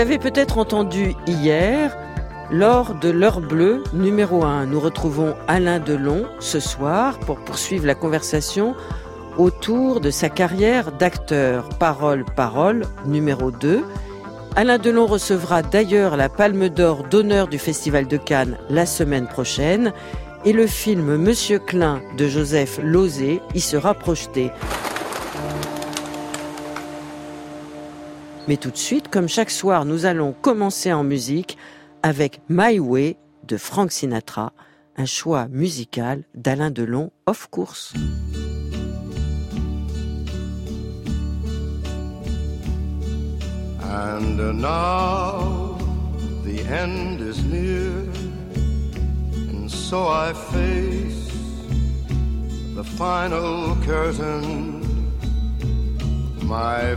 [0.00, 1.94] Vous l'avez peut-être entendu hier,
[2.50, 4.64] lors de l'heure bleue numéro 1.
[4.64, 8.74] Nous retrouvons Alain Delon ce soir pour poursuivre la conversation
[9.36, 11.68] autour de sa carrière d'acteur.
[11.78, 13.84] Parole, parole, numéro 2.
[14.56, 19.92] Alain Delon recevra d'ailleurs la Palme d'Or d'honneur du Festival de Cannes la semaine prochaine
[20.46, 24.50] et le film Monsieur Klein de Joseph Lozé y sera projeté.
[28.50, 31.56] Mais tout de suite, comme chaque soir, nous allons commencer en musique
[32.02, 34.52] avec My Way de Frank Sinatra,
[34.96, 37.94] un choix musical d'Alain Delon, of course.
[43.84, 45.78] And now
[46.42, 48.04] the end is near,
[49.48, 51.30] and so I face
[52.74, 54.80] the final curtain.
[56.42, 56.96] My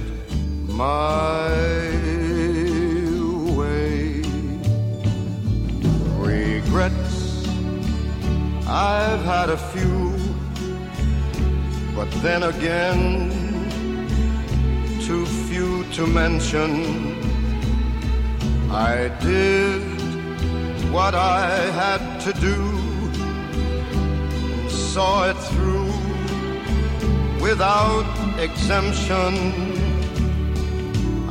[0.81, 1.53] my
[3.57, 4.23] way.
[6.29, 7.17] Regrets,
[8.67, 9.99] I've had a few,
[11.97, 13.05] but then again,
[15.05, 16.71] too few to mention.
[18.71, 18.95] I
[19.29, 19.83] did
[20.95, 21.45] what I
[21.81, 22.59] had to do,
[24.67, 25.93] saw it through
[27.45, 28.07] without
[28.47, 29.80] exemption.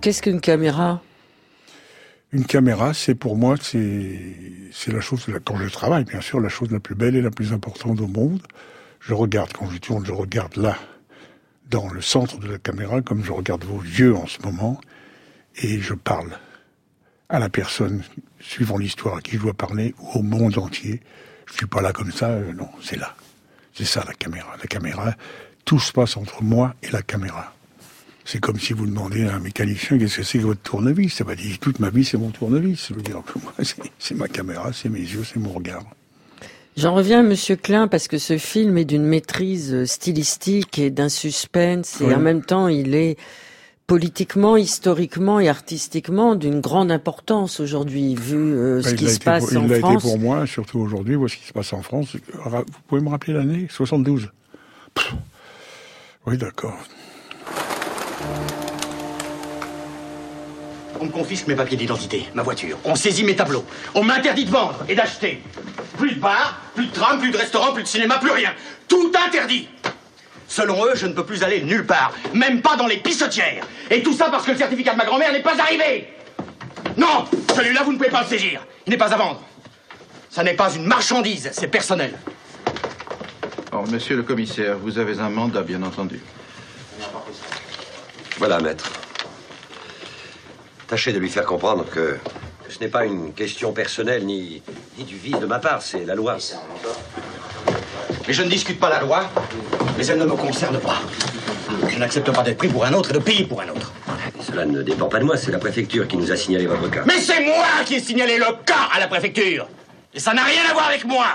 [0.00, 1.02] Qu'est-ce qu'une caméra?
[2.32, 6.70] Une caméra, c'est pour moi, c'est la chose, quand je travaille, bien sûr, la chose
[6.70, 8.40] la plus belle et la plus importante au monde.
[9.00, 10.78] Je regarde, quand je tourne, je regarde là,
[11.68, 14.80] dans le centre de la caméra, comme je regarde vos yeux en ce moment,
[15.56, 16.38] et je parle
[17.28, 18.02] à la personne,
[18.40, 21.00] suivant l'histoire à qui je dois parler, ou au monde entier.
[21.44, 23.14] Je suis pas là comme ça, euh, non, c'est là.
[23.74, 24.56] C'est ça la caméra.
[24.58, 25.14] La caméra,
[25.66, 27.54] tout se passe entre moi et la caméra.
[28.24, 31.14] C'est comme si vous demandez à un mécanicien qu'est-ce que c'est que votre tournevis?
[31.14, 32.92] Ça va dire toute ma vie c'est mon tournevis.
[32.92, 33.52] Dire, moi,
[33.98, 35.84] c'est ma caméra, c'est mes yeux, c'est mon regard.
[36.76, 41.08] J'en reviens à Monsieur Klein parce que ce film est d'une maîtrise stylistique et d'un
[41.08, 43.16] suspense et en même temps il est
[43.90, 49.46] politiquement, historiquement et artistiquement d'une grande importance aujourd'hui, vu euh, ce qui se passe en
[49.48, 49.64] France.
[49.66, 52.14] Il été pour moi, surtout aujourd'hui, ce qui se passe en France.
[52.14, 53.66] Vous pouvez me rappeler l'année?
[53.68, 54.30] 72
[56.24, 56.78] Oui, d'accord.
[61.00, 62.76] On me confisque mes papiers d'identité, ma voiture.
[62.84, 63.64] On saisit mes tableaux.
[63.94, 65.42] On m'interdit de vendre et d'acheter.
[65.96, 68.50] Plus de bar, plus de tram, plus de restaurant, plus de cinéma, plus rien.
[68.86, 69.68] Tout interdit.
[70.46, 73.64] Selon eux, je ne peux plus aller nulle part, même pas dans les pissotières.
[73.90, 76.08] Et tout ça parce que le certificat de ma grand-mère n'est pas arrivé.
[76.96, 77.24] Non,
[77.54, 78.60] celui-là, vous ne pouvez pas le saisir.
[78.86, 79.42] Il n'est pas à vendre.
[80.28, 82.18] Ça n'est pas une marchandise, c'est personnel.
[83.72, 86.20] Oh, monsieur le commissaire, vous avez un mandat, bien entendu.
[88.40, 88.90] Voilà, maître.
[90.88, 92.16] Tâchez de lui faire comprendre que,
[92.70, 94.62] ce n'est pas une question personnelle ni,
[94.96, 96.38] ni du vice de ma part, c'est la loi.
[98.26, 99.28] Mais je ne discute pas la loi,
[99.98, 101.02] mais elle ne me concerne pas.
[101.86, 103.92] Je n'accepte pas d'être pris pour un autre et de payer pour un autre.
[104.40, 107.02] cela ne dépend pas de moi, c'est la préfecture qui nous a signalé votre cas.
[107.04, 109.68] Mais c'est moi qui ai signalé le cas à la préfecture
[110.14, 111.26] Et ça n'a rien à voir avec moi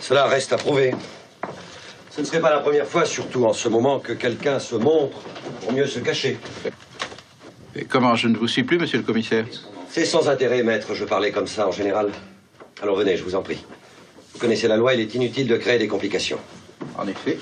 [0.00, 0.94] Cela reste à prouver.
[2.16, 5.18] Ce ne serait pas la première fois, surtout en ce moment, que quelqu'un se montre
[5.60, 6.38] pour mieux se cacher.
[7.74, 9.44] Et comment Je ne vous suis plus, monsieur le commissaire
[9.90, 10.94] C'est sans intérêt, maître.
[10.94, 12.10] Je parlais comme ça en général.
[12.80, 13.62] Alors venez, je vous en prie.
[14.32, 16.38] Vous connaissez la loi, il est inutile de créer des complications.
[16.96, 17.36] En effet.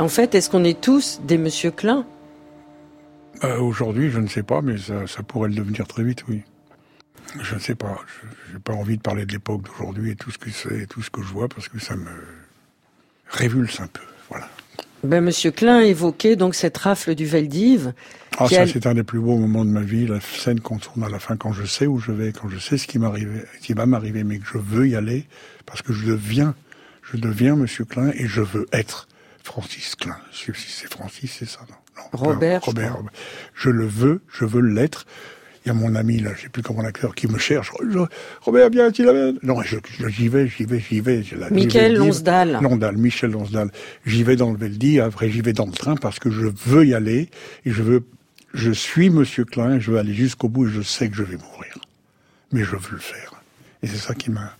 [0.00, 2.04] En fait, est-ce qu'on est tous des monsieur Klein?
[3.44, 6.42] Euh, Aujourd'hui, je ne sais pas, mais ça, pourrait le devenir très vite, oui.
[7.40, 7.98] Je ne sais pas.
[8.48, 10.86] Je n'ai pas envie de parler de l'époque d'aujourd'hui et tout ce que c'est et
[10.86, 12.10] tout ce que je vois parce que ça me
[13.28, 14.02] révulse un peu.
[14.28, 14.48] Voilà.
[15.04, 17.92] Ben, Monsieur Klein évoquait donc cette rafle du Veldiv.
[18.38, 21.02] Ah, ça, c'est un des plus beaux moments de ma vie, la scène qu'on tourne
[21.02, 23.44] à la fin, quand je sais où je vais, quand je sais ce qui m'arrive,
[23.60, 25.26] qui va m'arriver, mais que je veux y aller,
[25.66, 26.54] parce que je deviens,
[27.02, 29.08] je deviens Monsieur Klein et je veux être
[29.42, 30.16] Francis Klein.
[30.32, 32.62] Si c'est Francis, c'est ça, non, Robert.
[32.62, 32.96] Robert.
[33.54, 35.04] Je le veux, je veux l'être
[35.64, 37.70] il y a mon ami, là, je sais plus comment l'acteur, qui me cherche.
[38.40, 41.22] Robert, viens, tu la Non, j'y vais, j'y vais, j'y vais.
[41.50, 42.58] Michel Lonsdal.
[42.60, 43.70] Lonsdal, Michel Lonsdal.
[44.04, 46.86] J'y vais dans le Veldi, après j'y vais dans le train parce que je veux
[46.86, 47.28] y aller
[47.64, 48.04] et je veux,
[48.54, 51.36] je suis Monsieur Klein, je veux aller jusqu'au bout et je sais que je vais
[51.36, 51.78] mourir.
[52.50, 53.42] Mais je veux le faire.
[53.82, 54.56] Et c'est ça qui m'a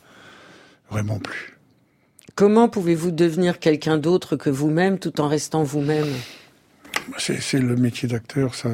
[0.90, 1.58] vraiment plu.
[2.34, 6.08] Comment pouvez-vous devenir quelqu'un d'autre que vous-même tout en restant vous-même?
[7.18, 8.70] C'est le métier d'acteur, ça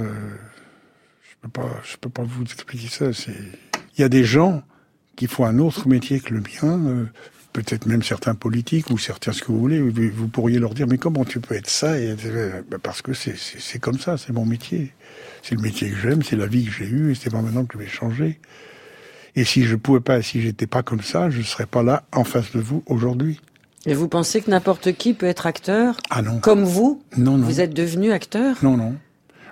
[1.43, 3.13] peux pas, je peux pas vous expliquer ça.
[3.13, 3.37] C'est,
[3.97, 4.63] il y a des gens
[5.17, 7.07] qui font un autre métier que le mien, euh,
[7.53, 9.81] peut-être même certains politiques ou certains ce que vous voulez.
[9.81, 13.37] Vous pourriez leur dire, mais comment tu peux être ça et, ben Parce que c'est,
[13.37, 14.93] c'est, comme ça, c'est mon métier.
[15.43, 17.65] C'est le métier que j'aime, c'est la vie que j'ai eue, et c'est pas maintenant
[17.65, 18.41] que je vais changer.
[19.35, 22.25] Et si je pouvais pas, si j'étais pas comme ça, je serais pas là en
[22.25, 23.41] face de vous aujourd'hui.
[23.87, 26.41] Et vous pensez que n'importe qui peut être acteur Ah non.
[26.41, 27.03] Comme vous?
[27.17, 27.47] Non, non.
[27.47, 28.57] Vous êtes devenu acteur?
[28.63, 28.97] Non, non.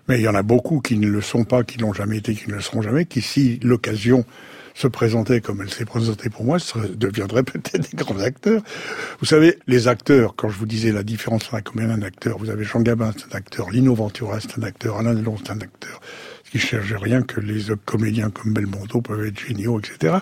[0.09, 2.35] Mais il y en a beaucoup qui ne le sont pas, qui n'ont jamais été,
[2.35, 4.25] qui ne le seront jamais, qui, si l'occasion
[4.77, 6.59] se présentait comme elle s'est présentée pour moi,
[6.95, 8.63] deviendraient peut-être des grands acteurs.
[9.21, 12.51] Vous savez, les acteurs, quand je vous disais la différence entre un comédien acteur, vous
[12.51, 15.61] avez Jean Gabin, c'est un acteur, Lino Ventura, c'est un acteur, Alain Delon, c'est un
[15.61, 16.01] acteur,
[16.51, 20.17] qui cherche rien que les comédiens comme Belmondo peuvent être géniaux, etc.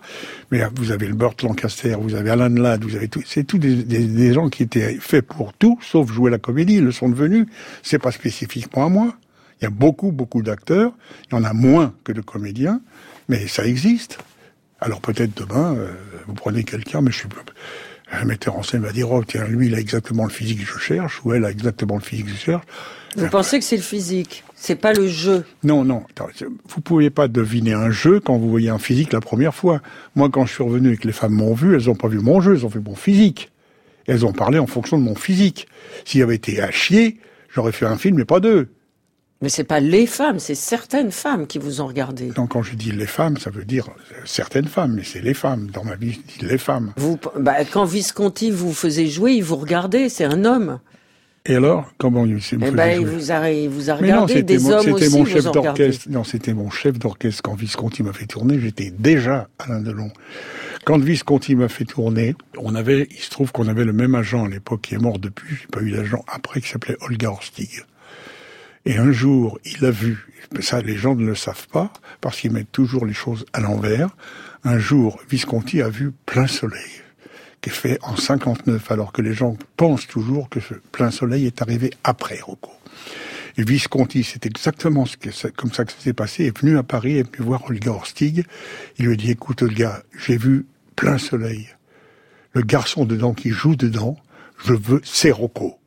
[0.52, 3.58] Mais vous avez le Burt Lancaster, vous avez Alan Ladd, vous avez tout, c'est tout
[3.58, 6.92] des, des, des, gens qui étaient faits pour tout, sauf jouer la comédie, ils le
[6.92, 7.46] sont devenus.
[7.82, 9.16] C'est pas spécifiquement à moi.
[9.64, 10.92] Il y a beaucoup, beaucoup d'acteurs.
[11.30, 12.82] Il y en a moins que de comédiens,
[13.30, 14.18] mais ça existe.
[14.78, 15.90] Alors peut-être demain, euh,
[16.26, 17.28] vous prenez quelqu'un, mais je suis
[18.12, 20.66] un metteur en scène va dire oh tiens lui il a exactement le physique que
[20.66, 22.64] je cherche ou elle a exactement le physique que je cherche.
[23.16, 25.46] Vous pensez que c'est le physique, c'est pas le jeu?
[25.62, 26.04] Non non,
[26.68, 29.80] vous pouvez pas deviner un jeu quand vous voyez un physique la première fois.
[30.14, 32.18] Moi quand je suis revenu et que les femmes m'ont vu, elles ont pas vu
[32.18, 33.50] mon jeu, elles ont vu mon physique.
[34.06, 35.66] elles ont parlé en fonction de mon physique.
[36.04, 37.18] S'il avait été à chier,
[37.48, 38.68] j'aurais fait un film mais pas deux.
[39.42, 42.28] Mais c'est pas les femmes, c'est certaines femmes qui vous ont regardé.
[42.28, 43.88] Donc quand je dis les femmes, ça veut dire
[44.24, 45.70] certaines femmes, mais c'est les femmes.
[45.70, 46.92] Dans ma vie, je dis les femmes.
[46.96, 50.78] Vous, bah, quand Visconti vous faisait jouer, il vous regardait, c'est un homme.
[51.46, 54.56] Et alors, comment il s'est Eh ben, il vous a, il vous a regardé, c'était
[54.56, 56.06] des mon, hommes c'était aussi mon chef d'orchestre.
[56.08, 58.58] Non, c'était mon chef d'orchestre quand Visconti m'a fait tourner.
[58.58, 60.10] J'étais déjà Alain Delon.
[60.86, 64.46] Quand Visconti m'a fait tourner, on avait, il se trouve qu'on avait le même agent
[64.46, 65.54] à l'époque qui est mort depuis.
[65.54, 67.84] J'ai pas eu d'agent après qui s'appelait Olga Horstig.
[68.86, 70.26] Et un jour, il a vu,
[70.60, 74.14] ça les gens ne le savent pas, parce qu'ils mettent toujours les choses à l'envers.
[74.62, 77.02] Un jour, Visconti a vu plein soleil,
[77.62, 81.46] qui est fait en 59, alors que les gens pensent toujours que ce plein soleil
[81.46, 82.72] est arrivé après Rocco.
[83.56, 85.16] Et Visconti, c'est exactement ce
[85.48, 88.44] comme ça que ça s'est passé, est venu à Paris, est venu voir Olga Horstig.
[88.98, 91.68] Il lui a dit, écoute Olga, j'ai vu plein soleil.
[92.52, 94.16] Le garçon dedans qui joue dedans,
[94.64, 95.78] je veux, c'est Rocco.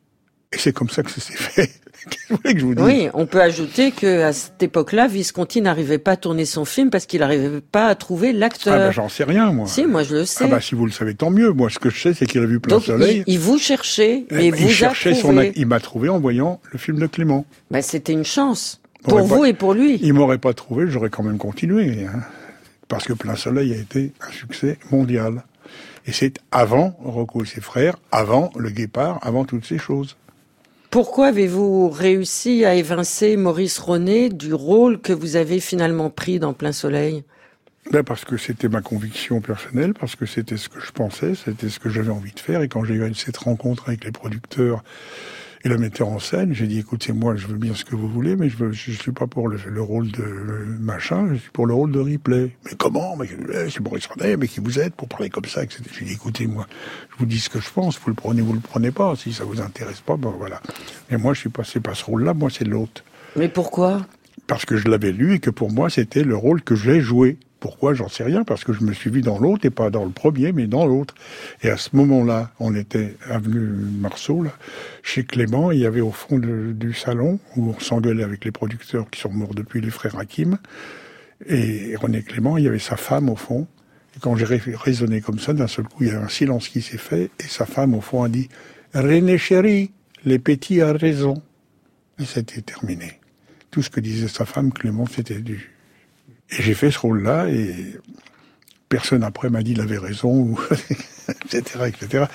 [0.54, 1.70] Et c'est comme ça que ça s'est fait.
[2.10, 2.86] Qu'est-ce que je vous dise?
[2.86, 6.90] Oui, on peut ajouter que à cette époque-là, Visconti n'arrivait pas à tourner son film
[6.90, 8.92] parce qu'il n'arrivait pas à trouver Ah ben, l'acteur.
[8.94, 9.68] j'en sais rien, moi.
[9.68, 10.46] si, moi je le sais.
[10.46, 11.52] Ah bah si vous le savez, tant mieux.
[11.52, 13.24] Moi, ce que je sais, c'est qu'il a vu plein Donc soleil.
[13.28, 15.52] il, il vous cherchait, Eh mais ben, vous il cherchait a son, trouvé.
[15.58, 17.46] il m'a trouvé en voyant le film de Clément.
[17.72, 20.00] Ben, C'était une chance pour vous pas- et pour lui.
[20.02, 22.06] Il m'aurait pas trouvé, j'aurais quand même continué.
[22.06, 22.22] hein.
[22.88, 25.44] Parce que Plein Soleil a été un succès mondial.
[26.06, 30.16] Et c'est avant Rocco et ses frères, avant Le Guépard, avant toutes ces choses.
[30.90, 36.54] Pourquoi avez-vous réussi à évincer Maurice René du rôle que vous avez finalement pris dans
[36.54, 37.24] Plein Soleil?
[37.92, 41.70] Ben parce que c'était ma conviction personnelle, parce que c'était ce que je pensais, c'était
[41.70, 42.62] ce que j'avais envie de faire.
[42.62, 44.84] Et quand j'ai eu cette rencontre avec les producteurs
[45.68, 48.08] et le metteur en scène, j'ai dit écoutez, moi, je veux bien ce que vous
[48.08, 50.24] voulez, mais je ne je suis pas pour le, le rôle de
[50.80, 52.52] machin, je suis pour le rôle de Ripley.
[52.64, 53.18] Mais comment?
[53.18, 55.84] Mais euh, c'est Boris René, mais qui vous êtes pour parler comme ça etc.
[55.92, 56.68] J'ai dit écoutez, moi,
[57.12, 59.14] je vous dis ce que je pense, vous le prenez, vous le prenez pas.
[59.18, 60.62] Si ça vous intéresse pas, ben voilà.
[61.12, 63.04] Mais moi, je suis passé pas ce rôle-là, moi, c'est l'autre
[63.36, 64.06] Mais pourquoi?
[64.48, 67.38] Parce que je l'avais lu et que pour moi c'était le rôle que j'ai joué.
[67.60, 70.06] Pourquoi J'en sais rien, parce que je me suis vu dans l'autre et pas dans
[70.06, 71.16] le premier, mais dans l'autre.
[71.64, 73.60] Et à ce moment-là, on était avenue
[74.00, 74.46] Marceau,
[75.04, 79.10] chez Clément, il y avait au fond du salon où on s'engueulait avec les producteurs
[79.10, 80.58] qui sont morts depuis, les frères Hakim.
[81.48, 83.68] Et René Clément, il y avait sa femme au fond.
[84.16, 86.82] Et quand j'ai raisonné comme ça, d'un seul coup, il y a un silence qui
[86.82, 88.50] s'est fait et sa femme au fond a dit
[88.94, 89.92] René chéri,
[90.26, 91.42] les petits a raison.
[92.20, 93.20] Et c'était terminé
[93.72, 95.77] tout ce que disait sa femme, Clément, c'était du.
[96.52, 97.74] Et j'ai fait ce rôle-là et
[98.90, 100.60] personne après m'a dit il avait raison, ou
[101.30, 102.26] etc., etc.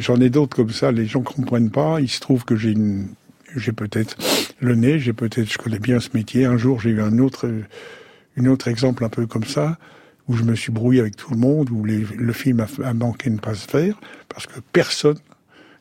[0.00, 2.00] J'en ai d'autres comme ça, les gens comprennent pas.
[2.00, 3.08] Il se trouve que j'ai une,
[3.56, 4.16] j'ai peut-être
[4.60, 6.44] le nez, j'ai peut-être, je connais bien ce métier.
[6.44, 7.50] Un jour, j'ai eu un autre,
[8.36, 9.78] une autre exemple un peu comme ça,
[10.28, 13.34] où je me suis brouillé avec tout le monde, où le film a, manqué de
[13.34, 15.18] ne pas se faire, parce que personne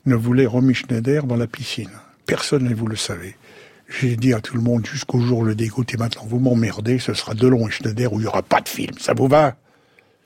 [0.05, 1.91] ne voulait Romy Schneider dans la piscine.
[2.25, 3.35] Personne, et vous le savez.
[3.99, 7.13] J'ai dit à tout le monde jusqu'au jour le dégoût, et maintenant vous m'emmerdez, ce
[7.13, 9.57] sera Delon et Schneider où il n'y aura pas de film, ça vous va?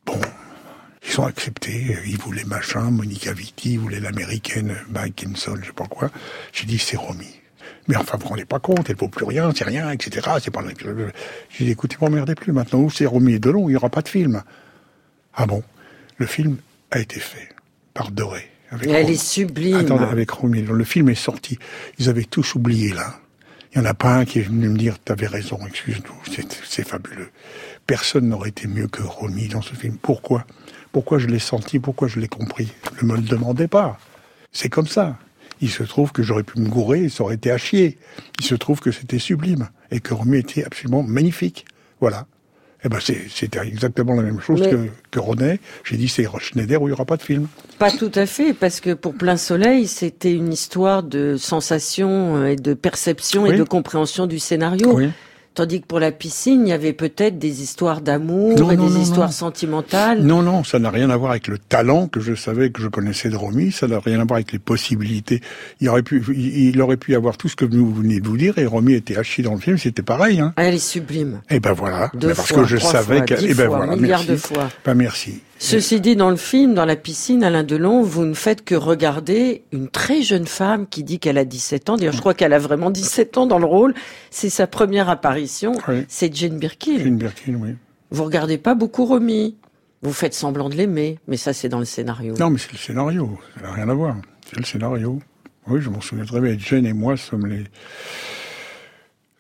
[0.05, 0.22] Bon,
[1.07, 5.88] ils ont accepté, ils voulaient machin, Monica Vitti, ils voulaient l'américaine Mackinson, je sais pas
[5.88, 6.12] quoi.
[6.53, 7.41] J'ai dit c'est Romy.
[7.88, 10.27] Mais enfin, vous vous rendez pas compte, elle vaut plus rien, c'est rien, etc.
[10.39, 10.63] C'est pas.
[11.50, 14.03] J'ai dit écoutez, m'emmerdez plus maintenant, où c'est Romy et Delon, il n'y aura pas
[14.03, 14.43] de film?
[15.34, 15.63] Ah bon?
[16.17, 16.57] Le film
[16.91, 17.50] a été fait
[17.95, 18.48] par Doré.
[18.69, 19.77] avec Elle est sublime.
[19.77, 21.57] Attendez, avec Romy, le film est sorti.
[21.98, 23.19] Ils avaient tous oublié là.
[23.75, 26.88] Il n'y en a pas un qui est venu me dire T'avais raison, excuse-nous, c'est-
[26.88, 27.29] fabuleux.
[27.88, 29.98] Personne n'aurait été mieux que Romy dans ce film.
[30.01, 30.46] Pourquoi?
[30.94, 31.79] Pourquoi je l'ai senti?
[31.79, 32.72] Pourquoi je l'ai compris?
[33.01, 34.00] Ne me le demandez pas.
[34.53, 35.17] C'est comme ça.
[35.62, 37.98] Il se trouve que j'aurais pu me gourer et ça aurait été à chier.
[38.39, 41.65] Il se trouve que c'était sublime et que Romy était absolument magnifique.
[42.00, 42.27] Voilà.
[42.86, 44.77] Eh ben c'est- c'était exactement la même chose Mais- que,
[45.10, 45.60] que René.
[45.84, 47.48] J'ai dit c'est Schneider où il n'y aura pas de film.
[47.80, 52.46] Pas tout à fait, parce que pour Plein Soleil, c'était une histoire de sensation euh,
[52.51, 54.94] et de perception et de compréhension du scénario.
[54.96, 55.10] Oui.
[55.55, 58.75] Tandis que pour la piscine, il y avait peut-être des histoires d'amour et non, des
[58.75, 59.31] non, histoires non.
[59.31, 60.21] sentimentales.
[60.21, 62.89] Non, non, ça n'a rien à voir avec le talent que je savais que je
[62.89, 65.39] connaissais de Romy, ça n'a rien à voir avec les possibilités.
[65.79, 68.57] Il aurait pu, il, aurait pu avoir tout ce que vous venez de vous dire
[68.57, 70.53] et Romy était haché dans le film, c'était pareil, hein.
[70.57, 71.39] Elle est sublime.
[71.50, 73.67] Et ben voilà, Deux parce fois, que je trois savais fois, que, dix et ben
[73.67, 74.31] fois, voilà, milliards merci.
[74.31, 74.69] de fois.
[74.83, 75.41] Ben merci.
[75.57, 79.63] Ceci dit, dans le film, dans la piscine, Alain Delon, vous ne faites que regarder
[79.71, 81.95] une très jeune femme qui dit qu'elle a 17 ans.
[81.95, 83.93] D'ailleurs, je crois qu'elle a vraiment 17 ans dans le rôle.
[84.31, 85.74] C'est sa première apparition.
[85.88, 86.05] Oui.
[86.09, 87.00] C'est Jane Birkin.
[87.00, 87.69] Jane Birkin, oui.
[88.12, 89.55] Vous regardez pas beaucoup Romy.
[90.01, 92.35] Vous faites semblant de l'aimer, mais ça, c'est dans le scénario.
[92.38, 94.15] Non, mais c'est le scénario, ça n'a rien à voir.
[94.47, 95.19] C'est le scénario.
[95.67, 96.55] Oui, je m'en souviens très bien.
[96.59, 97.63] Jane et moi sommes les,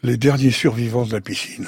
[0.01, 1.67] les derniers survivants de la piscine.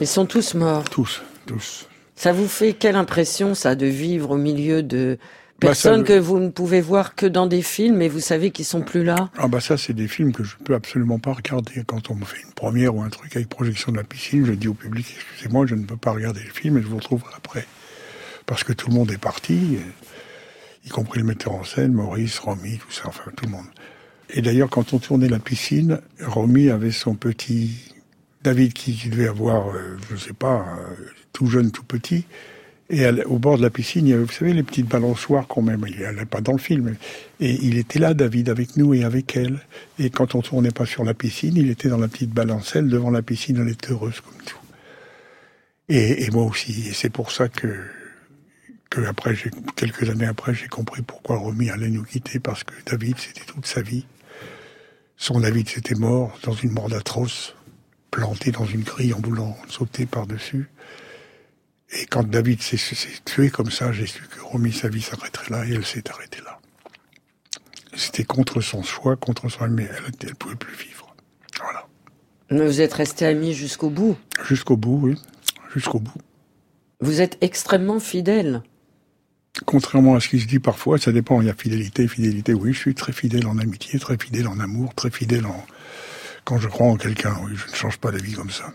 [0.00, 0.84] Ils sont tous morts.
[0.90, 1.88] Tous, tous.
[2.16, 5.18] Ça vous fait quelle impression, ça, de vivre au milieu de
[5.60, 8.50] Bah, personnes ça- que vous ne pouvez voir que dans des films et vous savez
[8.50, 9.30] qu'ils sont plus là?
[9.36, 11.82] Ah bah ça, c'est des films que je peux absolument pas regarder.
[11.86, 14.52] Quand on me fait une première ou un truc avec projection de la piscine, je
[14.52, 17.30] dis au public, excusez-moi, je ne peux pas regarder le film et je vous retrouverai
[17.36, 17.66] après.
[18.46, 19.78] Parce que tout le monde est parti,
[20.84, 23.66] y compris le metteur en scène, Maurice, Romy, tout ça, enfin tout le monde.
[24.30, 27.92] Et d'ailleurs, quand on tournait la piscine, Romy avait son petit
[28.42, 30.94] David qui devait avoir, euh, je sais pas, euh,
[31.34, 32.24] tout jeune, tout petit.
[32.90, 35.62] Et au bord de la piscine, il y avait, vous savez, les petites balançoires qu'on
[35.62, 35.74] met.
[35.88, 36.96] Il n'est pas dans le film.
[37.40, 39.58] Et il était là, David, avec nous et avec elle.
[39.98, 43.10] Et quand on tournait pas sur la piscine, il était dans la petite balancelle devant
[43.10, 43.58] la piscine.
[43.60, 44.58] Elle était heureuse comme tout.
[45.88, 46.88] Et, moi aussi.
[46.88, 47.74] Et c'est pour ça que,
[48.90, 49.34] que après,
[49.76, 52.38] quelques années après, j'ai compris pourquoi Romy allait nous quitter.
[52.38, 54.04] Parce que David, c'était toute sa vie.
[55.16, 57.54] Son David, c'était mort dans une mort atroce,
[58.10, 60.68] planté dans une grille en voulant sauter par-dessus.
[61.92, 62.78] Et quand David s'est
[63.24, 66.40] tué comme ça, j'ai su que Romy, sa vie s'arrêterait là, et elle s'est arrêtée
[66.44, 66.58] là.
[67.94, 69.68] C'était contre son choix, contre son...
[69.68, 71.14] Mais elle ne pouvait plus vivre.
[71.60, 71.86] Voilà.
[72.50, 74.16] Mais Vous êtes restés amis jusqu'au bout.
[74.44, 75.14] Jusqu'au bout, oui.
[75.72, 76.18] Jusqu'au bout.
[77.00, 78.62] Vous êtes extrêmement fidèle.
[79.66, 81.40] Contrairement à ce qui se dit parfois, ça dépend.
[81.40, 82.54] Il y a fidélité, fidélité.
[82.54, 85.64] Oui, je suis très fidèle en amitié, très fidèle en amour, très fidèle en...
[86.44, 88.72] Quand je crois en quelqu'un, oui, je ne change pas d'avis comme ça.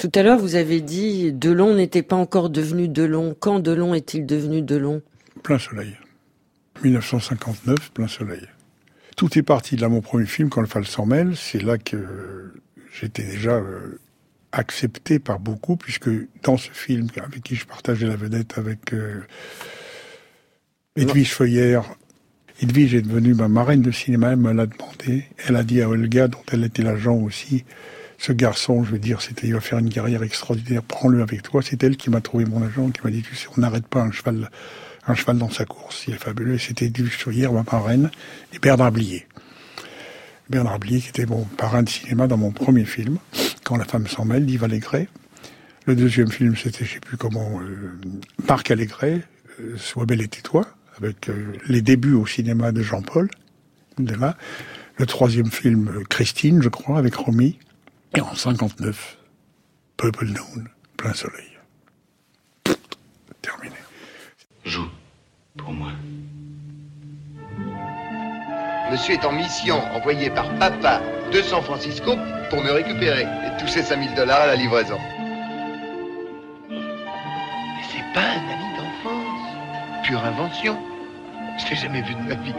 [0.00, 3.36] Tout à l'heure, vous avez dit Delon n'était pas encore devenu Delon.
[3.38, 5.02] Quand Delon est-il devenu Delon?
[5.42, 5.94] Plein soleil.
[6.82, 8.46] 1959, plein soleil.
[9.18, 11.36] Tout est parti de là, mon premier film, Quand le Fall s'en mêle.
[11.36, 12.50] C'est là que
[12.98, 14.00] j'étais déjà euh,
[14.52, 16.08] accepté par beaucoup, puisque
[16.44, 19.20] dans ce film, avec qui je partageais la vedette, avec euh,
[20.96, 21.84] Edwige Feuillère,
[22.62, 25.26] Edwige est devenue ma marraine de cinéma, elle me l'a demandé.
[25.46, 27.66] Elle a dit à Olga, dont elle était l'agent aussi,
[28.20, 31.62] ce garçon, je veux dire, c'était, il va faire une carrière extraordinaire, prends-le avec toi.
[31.62, 34.02] C'est elle qui m'a trouvé mon agent, qui m'a dit, tu sais, on n'arrête pas
[34.02, 34.50] un cheval,
[35.06, 36.04] un cheval dans sa course.
[36.06, 36.58] Il est fabuleux.
[36.58, 38.10] C'était Edwige Feuillère, ma marraine,
[38.52, 39.26] et Bernard Blier.
[40.50, 43.16] Bernard Blier, qui était mon parrain de cinéma dans mon premier film,
[43.64, 45.08] Quand la femme s'en mêle, d'Yves Allégret.
[45.86, 47.98] Le deuxième film, c'était, je sais plus comment, euh,
[48.46, 49.22] Marc Allégret,
[49.60, 50.66] euh, Sois belle et tais-toi,
[50.98, 53.30] avec euh, les débuts au cinéma de Jean-Paul.
[53.98, 57.58] Le troisième film, euh, Christine, je crois, avec Romy.
[58.16, 59.18] Et en 59,
[59.96, 60.64] Purple Noon,
[60.96, 61.50] plein soleil.
[63.40, 63.76] Terminé.
[64.64, 64.88] Joue
[65.56, 65.92] pour moi.
[68.90, 71.00] Monsieur est en mission envoyée par papa
[71.32, 72.16] de San Francisco
[72.50, 74.98] pour me récupérer et toucher 5000 dollars à la livraison.
[76.68, 80.04] Mais c'est pas un ami d'enfance.
[80.04, 80.76] Pure invention.
[81.58, 82.54] Je l'ai jamais vu de ma vie.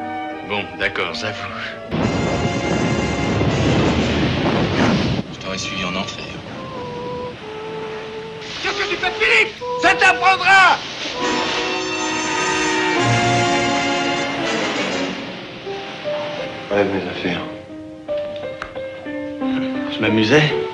[0.47, 2.10] Bon, d'accord, j'avoue.
[5.51, 6.23] Je t'aurais suivi en enfer.
[8.63, 9.53] Qu'est-ce que tu fais, Philippe?
[9.81, 10.77] Ça t'apprendra
[16.71, 17.41] Ouais, mes affaires.
[19.93, 20.70] Je m'amusais.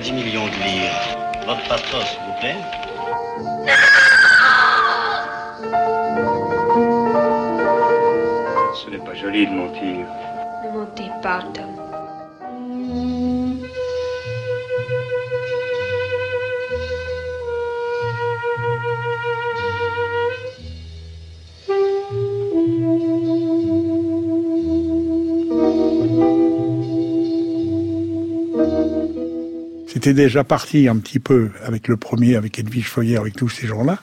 [0.00, 1.44] 10 millions de livres.
[1.46, 2.56] Votre passeport, s'il vous plaît.
[8.74, 10.06] Ce n'est pas joli de mentir.
[10.64, 11.89] Ne mentez pas, Tom.
[30.02, 33.66] C'était déjà parti un petit peu avec le premier, avec Edwige Feuillère, avec tous ces
[33.66, 33.98] gens-là.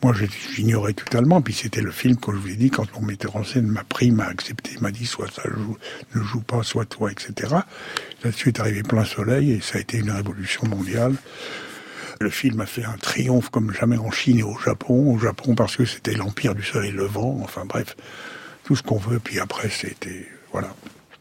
[0.00, 0.14] Moi,
[0.54, 1.42] j'ignorais totalement.
[1.42, 3.82] Puis c'était le film, comme je vous l'ai dit, quand mon metteur en scène m'a
[3.82, 5.42] pris, m'a accepté, m'a dit soit ça
[6.14, 7.56] ne joue pas, soit toi, etc.
[8.22, 11.16] Là-dessus est arrivé plein soleil et ça a été une révolution mondiale.
[12.20, 15.12] Le film a fait un triomphe comme jamais en Chine et au Japon.
[15.12, 17.40] Au Japon parce que c'était l'empire du soleil levant.
[17.42, 17.96] Enfin bref,
[18.62, 19.18] tout ce qu'on veut.
[19.18, 20.72] Puis après, c'était voilà.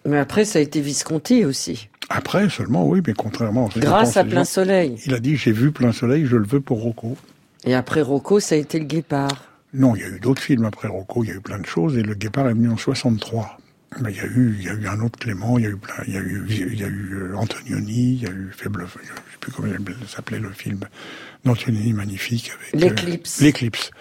[0.06, 1.90] Mais après, ça a été Visconti aussi.
[2.14, 3.70] Après seulement, oui, mais contrairement.
[3.78, 4.96] Grâce à Plein gens- Soleil.
[5.06, 7.16] Il a dit j'ai vu plein soleil, je le veux pour Rocco.
[7.64, 9.46] Et après Rocco, ça a été le Guépard.
[9.74, 11.66] Non, il y a eu d'autres films après Rocco, il y a eu plein de
[11.66, 13.58] choses, et Le Guépard est venu en 63.
[14.02, 15.70] Mais il y a eu, il y a eu un autre Clément, il y a
[15.70, 18.30] eu plein, il y a eu, il y a eu euh, Antonioni, il y a
[18.32, 20.80] eu Faible, je sais plus comment il s'appelait le film
[21.46, 23.42] d'Antonioni magnifique avec euh, L'Éclipse.
[23.42, 23.92] L'Éclipse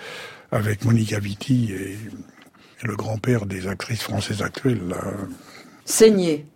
[0.53, 5.01] avec Monica Vitti et, et le grand-père des actrices françaises actuelles, là,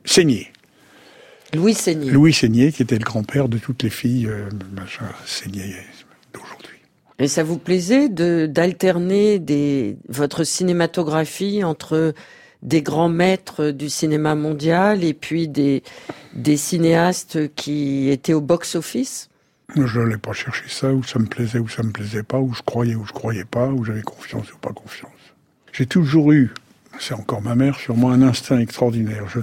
[0.05, 0.53] Saigné.
[1.55, 1.61] Seigné.
[1.61, 2.11] Louis Saigné.
[2.11, 4.49] Louis Seigné, qui était le grand-père de toutes les filles, euh,
[5.27, 5.75] Seigné
[6.33, 6.79] d'aujourd'hui.
[7.19, 12.15] Et ça vous plaisait de d'alterner des votre cinématographie entre
[12.63, 15.83] des grands maîtres du cinéma mondial et puis des
[16.35, 19.31] des cinéastes qui étaient au box-office?
[19.75, 22.53] Je n'allais pas chercher ça, où ça me plaisait, ou ça me plaisait pas, où
[22.53, 25.11] je croyais, ou je croyais pas, où j'avais confiance ou pas confiance.
[25.73, 26.53] J'ai toujours eu,
[27.01, 29.27] c'est encore ma mère, sur moi un instinct extraordinaire.
[29.29, 29.41] Je,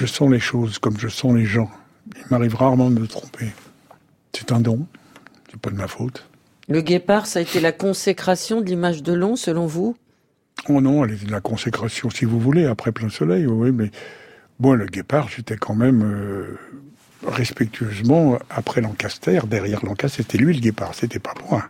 [0.00, 1.70] je sens les choses comme je sens les gens.
[2.16, 3.52] Il m'arrive rarement de me tromper.
[4.32, 4.86] C'est un don,
[5.50, 6.26] c'est pas de ma faute.
[6.68, 9.96] Le guépard, ça a été la consécration de l'image de Long, selon vous?
[10.70, 13.90] Oh non, elle était de la consécration, si vous voulez, après plein soleil, oui, mais
[14.58, 16.58] bon, le guépard, j'étais quand même euh,
[17.26, 21.64] respectueusement après Lancaster, derrière Lancaster, c'était lui le guépard, c'était pas moi.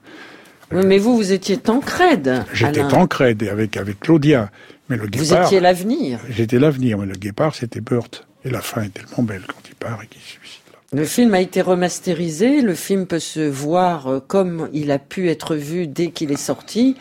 [0.70, 2.44] Oui, mais vous, vous étiez Tancred.
[2.52, 2.86] J'étais.
[2.86, 4.52] Tancred avec avec Claudia,
[4.90, 5.46] mais le Vous guépard.
[5.46, 6.20] étiez l'avenir.
[6.28, 8.26] J'étais l'avenir, mais le guépard, c'était Burt.
[8.44, 10.60] Et la fin est tellement belle quand il part et qu'il se suicide.
[10.92, 12.60] Le film a été remasterisé.
[12.62, 16.36] Le film peut se voir euh, comme il a pu être vu dès qu'il est
[16.36, 16.96] sorti.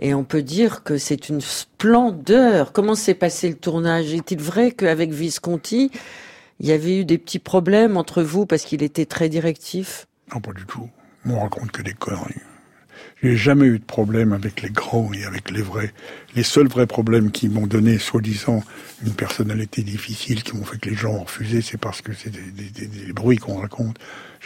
[0.00, 2.72] Et on peut dire que c'est une splendeur.
[2.72, 4.12] Comment s'est passé le tournage?
[4.12, 5.90] Est-il vrai qu'avec Visconti,
[6.60, 10.06] il y avait eu des petits problèmes entre vous parce qu'il était très directif?
[10.34, 10.88] Non, pas du tout.
[11.26, 12.34] On raconte que des conneries.
[13.24, 15.94] J'ai jamais eu de problème avec les grands et avec les vrais.
[16.36, 18.62] Les seuls vrais problèmes qui m'ont donné, soi-disant,
[19.02, 22.28] une personnalité difficile, qui m'ont fait que les gens ont refusé, c'est parce que c'est
[22.28, 23.96] des, bruits qu'on raconte.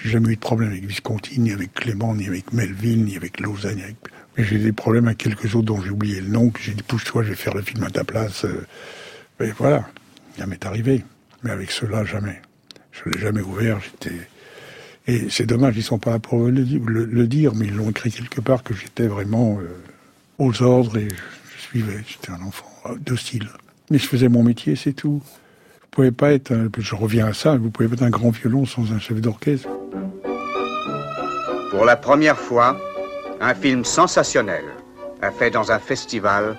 [0.00, 3.40] J'ai jamais eu de problème avec Visconti, ni avec Clément, ni avec Melville, ni avec
[3.40, 3.78] Lausanne.
[3.78, 3.96] ni
[4.36, 6.84] Mais j'ai des problèmes avec quelques autres dont j'ai oublié le nom, que j'ai dit,
[6.84, 8.44] pousse-toi, je vais faire le film à ta place.
[8.44, 8.64] euh.
[9.40, 9.88] Et voilà,
[10.38, 11.04] ça m'est arrivé.
[11.42, 12.40] Mais avec ceux-là, jamais.
[12.92, 14.14] Je l'ai jamais ouvert, j'étais...
[15.10, 17.74] Et c'est dommage, ils sont pas là pour le, di- le- le dire, mais ils
[17.74, 19.66] l'ont écrit quelque part que j'étais vraiment euh,
[20.38, 22.04] aux ordres et je, suivais.
[22.06, 23.48] J'étais un enfant euh, docile.
[23.90, 25.22] Mais je faisais mon métier, c'est tout.
[25.80, 28.66] Vous pouvez pas être, je reviens à ça, vous pouvez pas être un grand violon
[28.66, 29.68] sans un chef d'orchestre.
[31.70, 32.78] Pour la première fois,
[33.40, 34.64] un film sensationnel
[35.22, 36.56] a fait dans un festival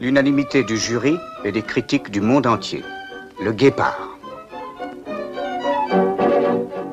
[0.00, 2.84] l'unanimité du jury et des critiques du monde entier.
[3.42, 4.18] Le Guépard.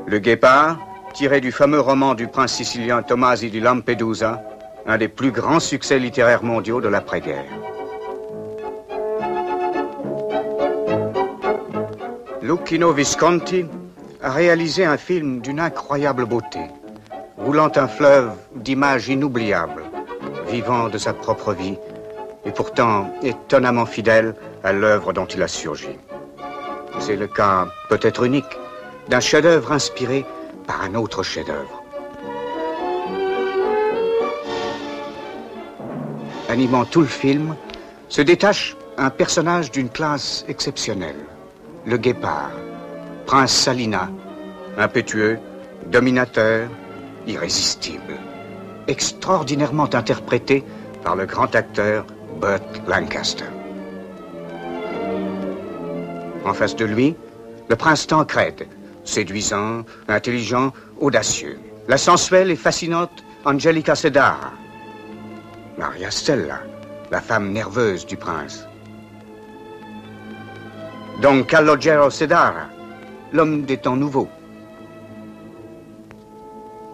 [0.08, 0.80] Le Guépard,
[1.14, 4.42] tiré du fameux roman du prince sicilien Tomasi di Lampedusa,
[4.88, 7.46] un des plus grands succès littéraires mondiaux de l'après-guerre.
[12.42, 13.66] Lucchino Visconti
[14.22, 16.60] a réalisé un film d'une incroyable beauté,
[17.38, 19.84] roulant un fleuve d'images inoubliables,
[20.50, 21.78] vivant de sa propre vie
[22.46, 25.96] et pourtant étonnamment fidèle à l'œuvre dont il a surgi.
[27.00, 28.58] C'est le cas, peut-être unique,
[29.10, 30.26] d'un chef-d'œuvre inspiré
[30.66, 31.84] par un autre chef-d'œuvre.
[36.50, 37.56] Animant tout le film,
[38.10, 41.26] se détache un personnage d'une classe exceptionnelle,
[41.86, 42.52] le guépard,
[43.26, 44.10] prince Salina,
[44.78, 45.40] impétueux,
[45.88, 46.70] dominateur,
[47.26, 48.20] irrésistible,
[48.88, 50.64] extraordinairement interprété
[51.04, 52.06] par le grand acteur
[52.40, 53.46] Burt Lancaster.
[56.46, 57.16] En face de lui,
[57.70, 58.68] le prince Tancred,
[59.04, 61.60] séduisant, intelligent, audacieux.
[61.88, 64.52] La sensuelle et fascinante Angelica Sedara.
[65.78, 66.62] Maria Stella,
[67.12, 68.66] la femme nerveuse du prince.
[71.22, 72.70] Don Calogero Sedara,
[73.32, 74.30] l'homme des temps nouveaux.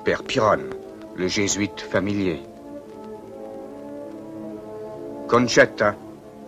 [0.04, 0.70] Père Piron,
[1.16, 2.42] le jésuite familier.
[5.28, 5.96] Concetta,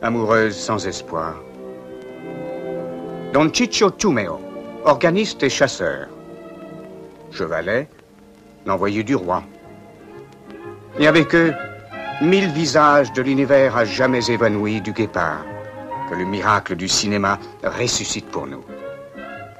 [0.01, 1.35] amoureuse sans espoir.
[3.33, 4.39] Don Ciccio Tumeo,
[4.85, 6.07] organiste et chasseur.
[7.31, 7.87] Chevalet,
[8.65, 9.43] l'envoyé du roi.
[10.99, 11.53] Et avec eux,
[12.21, 15.45] mille visages de l'univers à jamais évanoui du guépard,
[16.09, 18.63] que le miracle du cinéma ressuscite pour nous.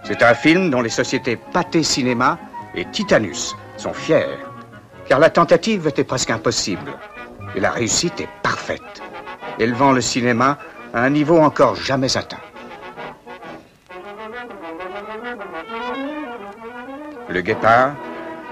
[0.03, 2.37] C'est un film dont les sociétés Pathé Cinéma
[2.75, 4.37] et Titanus sont fiers,
[5.05, 6.91] car la tentative était presque impossible,
[7.55, 9.01] et la réussite est parfaite,
[9.59, 10.57] élevant le cinéma
[10.93, 12.37] à un niveau encore jamais atteint.
[17.41, 17.95] Le guépard,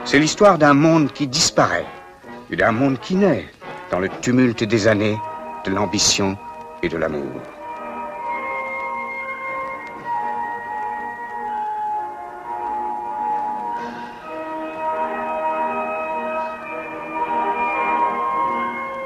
[0.04, 1.86] c'est l'histoire d'un monde qui disparaît
[2.50, 3.46] et d'un monde qui naît
[3.92, 5.16] dans le tumulte des années,
[5.64, 6.36] de l'ambition
[6.82, 7.40] et de l'amour.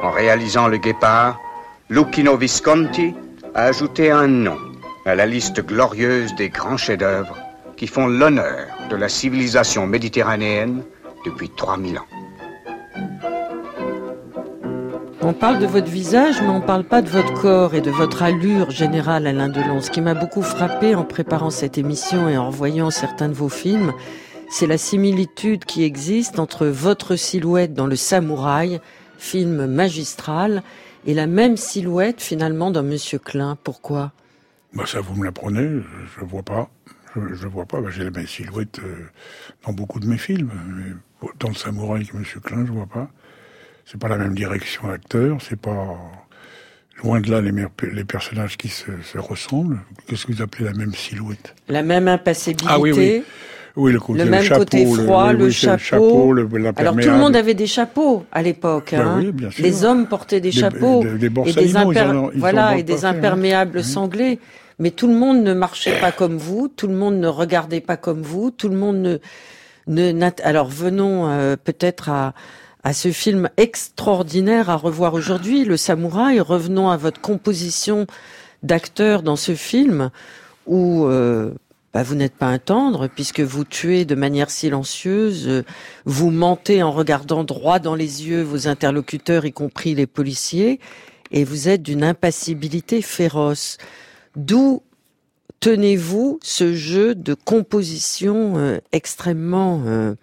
[0.01, 1.41] En réalisant le guépard,
[1.89, 3.13] Lucchino Visconti
[3.53, 4.59] a ajouté un nom
[5.05, 7.35] à la liste glorieuse des grands chefs-d'œuvre
[7.75, 10.83] qui font l'honneur de la civilisation méditerranéenne
[11.25, 12.07] depuis 3000 ans.
[15.25, 17.89] On parle de votre visage, mais on ne parle pas de votre corps et de
[17.89, 19.79] votre allure générale, Alain Delon.
[19.79, 23.47] Ce qui m'a beaucoup frappé en préparant cette émission et en revoyant certains de vos
[23.47, 23.93] films,
[24.49, 28.81] c'est la similitude qui existe entre votre silhouette dans Le Samouraï,
[29.17, 30.61] film magistral,
[31.05, 33.57] et la même silhouette finalement dans Monsieur Klein.
[33.63, 34.11] Pourquoi?
[34.73, 36.69] Bah ça, vous me l'apprenez, je, je vois pas.
[37.15, 37.79] Je ne vois pas.
[37.81, 38.95] Bah, J'ai la même silhouette euh,
[39.65, 40.49] dans beaucoup de mes films.
[40.75, 42.23] Mais dans le samouraï avec M.
[42.43, 43.09] Klein, je vois pas.
[43.85, 45.37] C'est pas la même direction d'acteur.
[45.41, 45.97] C'est pas
[47.03, 49.79] loin de là les, meilleurs pe- les personnages qui se, se ressemblent.
[50.07, 51.53] Qu'est-ce que vous appelez la même silhouette?
[51.67, 52.67] La même impassibilité?
[52.69, 53.23] Ah oui, oui.
[53.75, 56.31] Oui, le, côté, Le même chapeau, côté froid, le, oui, chapeau.
[56.31, 58.89] le, Alors tout le monde avait des chapeaux à l'époque.
[58.91, 59.19] Ben hein.
[59.19, 59.47] oui.
[59.57, 63.09] Les hommes portaient des Des- chapeaux des- des et des, imper- voilà, et des hein.
[63.09, 63.83] imperméables Oui.
[63.83, 64.39] sanglés.
[64.83, 67.95] Mais tout le monde ne marchait pas comme vous, tout le monde ne regardait pas
[67.95, 69.21] comme vous, tout le monde
[69.87, 70.29] ne...
[70.43, 72.33] Alors venons euh, peut-être à,
[72.83, 76.41] à ce film extraordinaire à revoir aujourd'hui, Le Samouraï.
[76.41, 78.07] Revenons à votre composition
[78.61, 80.09] d'acteur dans ce film
[80.67, 81.53] où euh,
[81.93, 85.63] bah, vous n'êtes pas un tendre puisque vous tuez de manière silencieuse, euh,
[86.03, 90.81] vous mentez en regardant droit dans les yeux vos interlocuteurs, y compris les policiers,
[91.31, 93.77] et vous êtes d'une impassibilité féroce.
[94.35, 94.81] D'où
[95.59, 100.15] tenez-vous ce jeu de composition euh, extrêmement euh,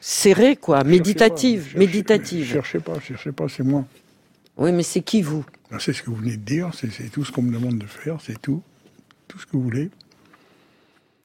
[0.00, 2.46] serré, quoi, méditative, méditative?
[2.46, 3.84] Cherchez pas, cherchez pas, c'est moi.
[4.56, 5.44] Oui, mais c'est qui vous?
[5.80, 8.18] C'est ce que vous venez de dire, c'est tout ce qu'on me demande de faire,
[8.24, 8.62] c'est tout.
[9.28, 9.90] Tout ce que vous voulez.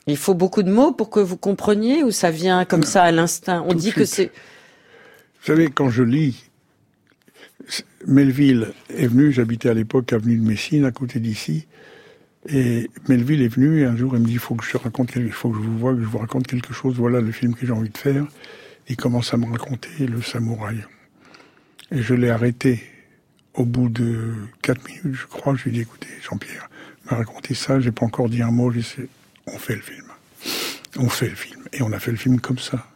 [0.08, 3.12] Il faut beaucoup de mots pour que vous compreniez ou ça vient comme ça à
[3.12, 3.64] l'instinct?
[3.68, 6.50] On dit que c'est Vous savez, quand je lis,
[8.08, 11.68] Melville est venu, j'habitais à l'époque avenue de Messine, à côté d'ici,
[12.50, 14.78] et Melville est venu et un jour il me dit, il faut que je te
[14.78, 17.22] raconte, quelque- il faut que je vous vois, que je vous raconte quelque chose, voilà
[17.22, 18.26] le film que j'ai envie de faire.
[18.90, 20.84] Il commence à me raconter Le Samouraï.
[21.92, 22.82] Et je l'ai arrêté
[23.54, 26.70] au bout de quatre minutes, je crois, je lui ai dit, écoutez, Jean-Pierre,
[27.10, 28.82] m'a raconté ça, j'ai pas encore dit un mot, j'ai
[29.48, 30.06] on fait le film.
[30.98, 31.62] On fait le film.
[31.74, 32.91] Et on a fait le film comme ça.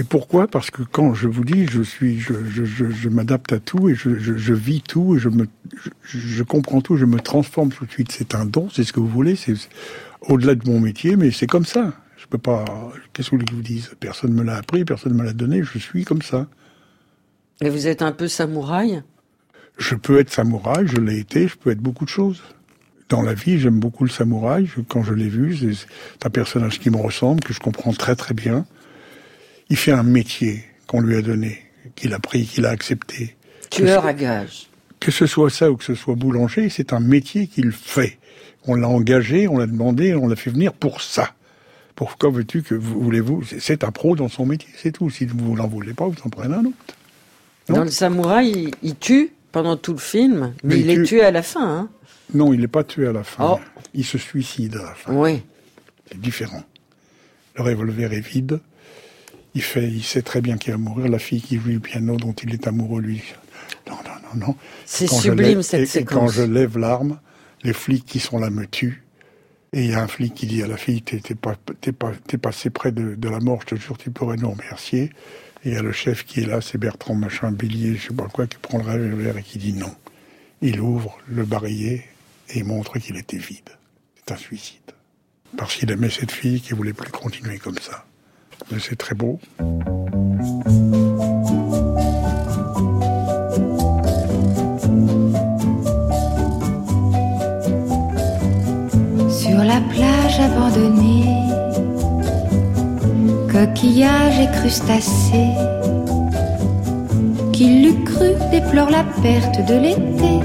[0.00, 0.48] Et pourquoi?
[0.48, 3.90] Parce que quand je vous dis, je suis, je, je, je, je m'adapte à tout
[3.90, 7.84] et je, vis tout et je me, je, je comprends tout, je me transforme tout
[7.84, 8.10] de suite.
[8.10, 9.52] C'est un don, c'est ce que vous voulez, c'est
[10.22, 11.92] au-delà de mon métier, mais c'est comme ça.
[12.16, 12.64] Je peux pas.
[13.12, 13.90] Qu'est-ce que vous vous dise?
[14.00, 15.62] Personne me l'a appris, personne me l'a donné.
[15.62, 16.46] Je suis comme ça.
[17.60, 19.02] Et vous êtes un peu samouraï?
[19.76, 22.42] Je peux être samouraï, je l'ai été, je peux être beaucoup de choses.
[23.10, 24.66] Dans la vie, j'aime beaucoup le samouraï.
[24.88, 28.32] Quand je l'ai vu, c'est un personnage qui me ressemble, que je comprends très très
[28.32, 28.64] bien.
[29.70, 31.60] Il fait un métier qu'on lui a donné,
[31.96, 33.36] qu'il a pris, qu'il a accepté.
[33.70, 34.68] Tueur à gage.
[34.98, 38.18] Que ce soit ça ou que ce soit boulanger, c'est un métier qu'il fait.
[38.66, 41.32] On l'a engagé, on l'a demandé, on l'a fait venir pour ça.
[41.94, 45.08] Pourquoi veux-tu que vous- voulez-vous C'est- un pro dans son métier, c'est tout.
[45.10, 46.76] Si vous n'en voulez pas, vous en prenez un autre.
[47.68, 47.76] Non.
[47.76, 51.02] Dans le samouraï, il, il tue pendant tout le film, mais, Mais il il est
[51.04, 51.78] tué à la fin.
[51.78, 51.88] Hein
[52.34, 53.44] Non, il n'est pas tué à la fin.
[53.56, 53.60] Oh.
[53.94, 55.14] Il se suicide à la fin.
[55.14, 55.42] oui.
[56.10, 56.62] C'est différent.
[57.56, 58.60] Le revolver est vide.
[59.54, 61.08] Il fait, il sait très bien qu'il va mourir.
[61.08, 63.22] La fille qui joue du piano dont il est amoureux, lui.
[63.88, 64.56] Non, non, non, non.
[64.86, 66.14] C'est sublime, lève- cette et- et séquence.
[66.18, 67.18] quand je lève l'arme,
[67.62, 69.02] les flics qui sont là me tuent.
[69.72, 71.56] Et il y a un flic qui dit à la fille, t'es pas,
[72.42, 75.10] passé près de, de la mort, je te jure, tu pourrais nous remercier.
[75.64, 78.14] Et il y a le chef qui est là, c'est Bertrand Machin, Bélier, je sais
[78.14, 79.94] pas quoi, qui prend le revolver et qui dit non.
[80.62, 82.04] Il ouvre le barillet
[82.48, 83.68] et montre qu'il était vide.
[84.16, 84.78] C'est un suicide.
[85.56, 88.04] Parce qu'il aimait cette fille qui voulait plus continuer comme ça.
[88.78, 89.38] C'est très beau.
[99.28, 101.24] Sur la plage abandonnée,
[103.50, 105.50] coquillages et crustacés,
[107.52, 110.40] qui l'eût cru déplore la perte de l'été,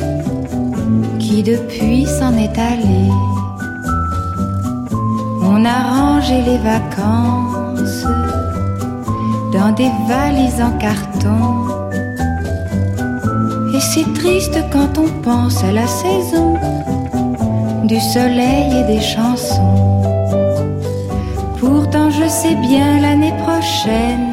[1.20, 3.10] qui depuis s'en est allé.
[5.44, 7.55] On a rangé les vacances
[9.58, 11.42] dans des valises en carton.
[13.74, 16.58] Et c'est triste quand on pense à la saison
[17.84, 20.02] du soleil et des chansons.
[21.60, 24.28] Pourtant je sais bien l'année prochaine,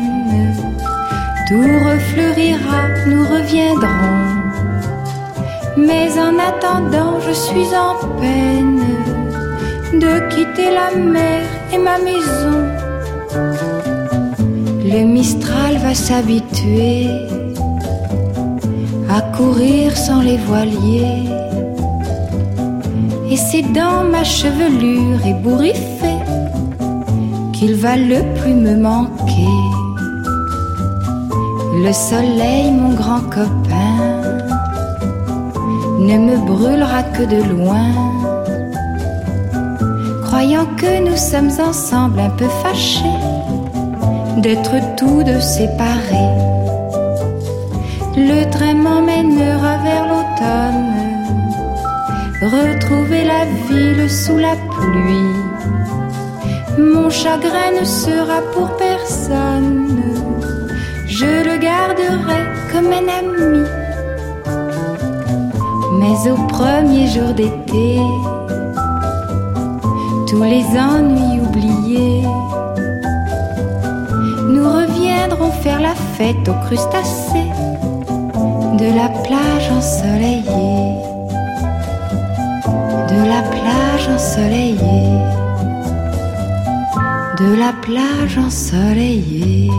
[1.49, 4.23] tout refleurira, nous reviendrons.
[5.77, 8.83] Mais en attendant, je suis en peine
[9.95, 12.72] de quitter la mer et ma maison.
[14.93, 17.07] Le Mistral va s'habituer
[19.09, 21.31] à courir sans les voiliers.
[23.31, 26.23] Et c'est dans ma chevelure ébouriffée
[27.55, 29.59] qu'il va le plus me manquer.
[31.87, 33.97] Le soleil, mon grand copain,
[36.01, 37.93] ne me brûlera que de loin.
[40.25, 43.42] Croyant que nous sommes ensemble un peu fâchés
[44.43, 46.35] d'être tous deux séparés.
[48.17, 51.03] Le train m'emmènera vers l'automne
[52.43, 55.37] retrouver la ville sous la pluie
[56.77, 60.03] Mon chagrin ne sera pour personne.
[61.07, 63.65] Je le garderai comme un ami.
[66.01, 68.01] Mais au premier jour d'été,
[70.29, 72.27] tous les ennuis oubliés,
[75.51, 77.51] faire la fête aux crustacés
[78.79, 80.97] de la plage ensoleillée,
[83.13, 85.19] de la plage ensoleillée,
[87.39, 89.71] de la plage ensoleillée.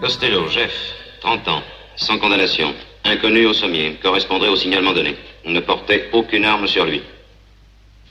[0.00, 0.72] Costello, Jeff,
[1.20, 1.62] 30 ans,
[2.04, 5.16] sans condamnation, inconnu au sommier, correspondrait au signalement donné.
[5.44, 7.02] On ne portait aucune arme sur lui.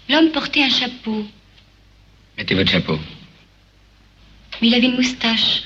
[0.09, 1.23] L'homme portait un chapeau,
[2.37, 2.97] Mettez votre chapeau.
[4.61, 5.63] mais il avait une moustache.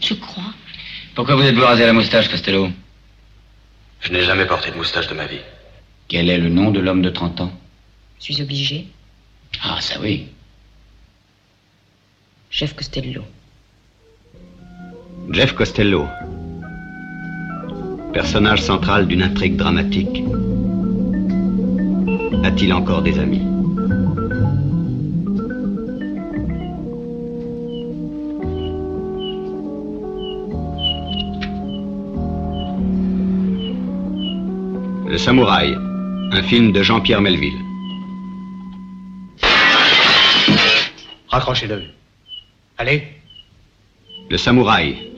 [0.00, 0.52] Je crois.
[1.14, 2.70] Pourquoi vous êtes-vous rasé la moustache, Costello
[4.00, 5.40] Je n'ai jamais porté de moustache de ma vie.
[6.08, 7.52] Quel est le nom de l'homme de 30 ans
[8.18, 8.86] Je suis obligé.
[9.62, 10.26] Ah, ça oui.
[12.50, 13.24] Jeff Costello.
[15.30, 16.08] Jeff Costello.
[18.14, 20.22] Personnage central d'une intrigue dramatique.
[22.44, 23.42] A-t-il encore des amis?
[35.08, 35.74] Le Samouraï,
[36.32, 37.58] un film de Jean-Pierre Melville.
[41.30, 41.82] Raccrochez-le.
[42.78, 43.02] Allez.
[44.30, 45.10] Le Samouraï,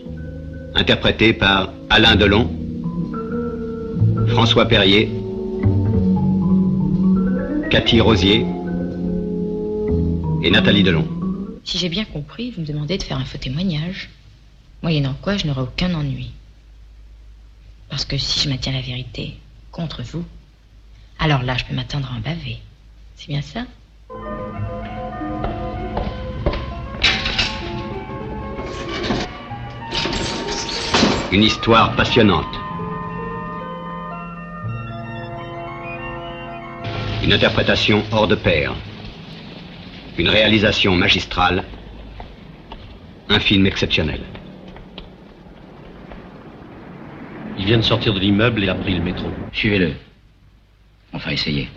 [0.75, 2.56] interprété par Alain Delon,
[4.29, 5.09] François Perrier,
[7.71, 8.45] Cathy Rosier
[10.43, 11.07] et Nathalie Delon.
[11.65, 14.11] Si j'ai bien compris, vous me demandez de faire un faux témoignage.
[14.83, 16.33] Moyennant quoi, je n'aurai aucun ennui.
[17.89, 19.37] Parce que si je maintiens la vérité
[19.71, 20.25] contre vous,
[21.19, 22.59] alors là, je peux m'attendre à en baver.
[23.17, 23.65] C'est bien ça?
[31.33, 32.66] Une histoire passionnante.
[37.27, 38.73] Une interprétation hors de pair.
[40.17, 41.65] Une réalisation magistrale.
[43.29, 44.21] Un film exceptionnel.
[47.59, 49.27] Il vient de sortir de l'immeuble et a pris le métro.
[49.53, 49.95] Suivez-le.
[51.13, 51.69] Enfin, essayez.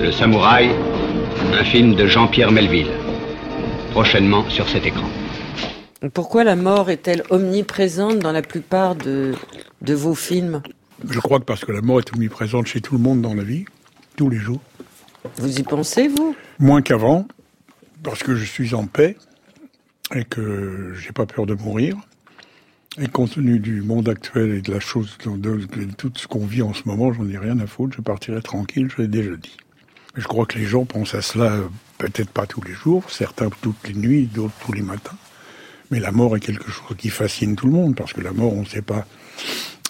[0.00, 0.70] Le Samouraï,
[1.54, 3.05] un film de Jean-Pierre Melville.
[3.96, 5.08] Prochainement sur cet écran.
[6.12, 9.32] Pourquoi la mort est-elle omniprésente dans la plupart de,
[9.80, 10.60] de vos films?
[11.08, 13.42] Je crois que parce que la mort est omniprésente chez tout le monde dans la
[13.42, 13.64] vie,
[14.16, 14.60] tous les jours.
[15.36, 16.36] Vous y pensez, vous?
[16.58, 17.26] Moins qu'avant,
[18.02, 19.16] parce que je suis en paix
[20.14, 21.96] et que j'ai pas peur de mourir.
[23.00, 26.26] Et compte tenu du monde actuel et de la chose, de, de- de tout ce
[26.26, 29.08] qu'on vit en ce moment, j'en ai rien à foutre, je partirai tranquille, je l'ai
[29.08, 29.56] déjà dit.
[30.16, 33.50] Je crois que les gens pensent à cela, euh, peut-être pas tous les jours, certains
[33.60, 35.16] toutes les nuits, d'autres tous les matins.
[35.90, 38.52] Mais la mort est quelque chose qui fascine tout le monde, parce que la mort,
[38.54, 39.06] on ne sait pas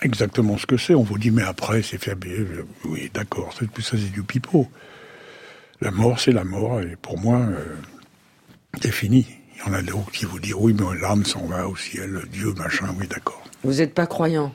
[0.02, 0.94] exactement ce que c'est.
[0.94, 2.16] On vous dit, mais après, c'est fait.
[2.26, 4.68] euh, Oui, d'accord, tout ça, c'est du pipeau.
[5.80, 7.76] La mort, c'est la mort, et pour moi, euh,
[8.82, 9.26] c'est fini.
[9.56, 12.22] Il y en a d'autres qui vous disent, oui, mais l'âme s'en va au ciel,
[12.32, 13.42] Dieu, machin, oui, d'accord.
[13.62, 14.52] Vous n'êtes pas croyant?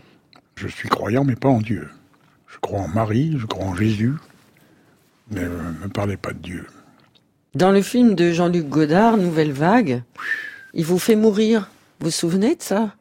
[0.55, 1.89] Je suis croyant, mais pas en Dieu.
[2.47, 4.13] Je crois en Marie, je crois en Jésus,
[5.31, 6.65] mais ne me parlez pas de Dieu.
[7.55, 10.03] Dans le film de Jean-Luc Godard, Nouvelle Vague,
[10.73, 11.69] il vous fait mourir.
[11.99, 12.93] Vous vous souvenez de ça?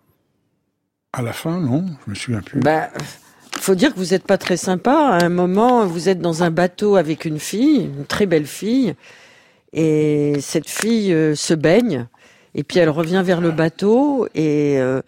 [1.12, 2.60] À la fin, non, je me souviens plus.
[2.60, 2.90] Bah,
[3.58, 4.92] faut dire que vous n'êtes pas très sympa.
[4.92, 8.94] À un moment, vous êtes dans un bateau avec une fille, une très belle fille,
[9.72, 12.06] et cette fille euh, se baigne,
[12.54, 15.02] et puis elle revient vers le bateau, et, euh,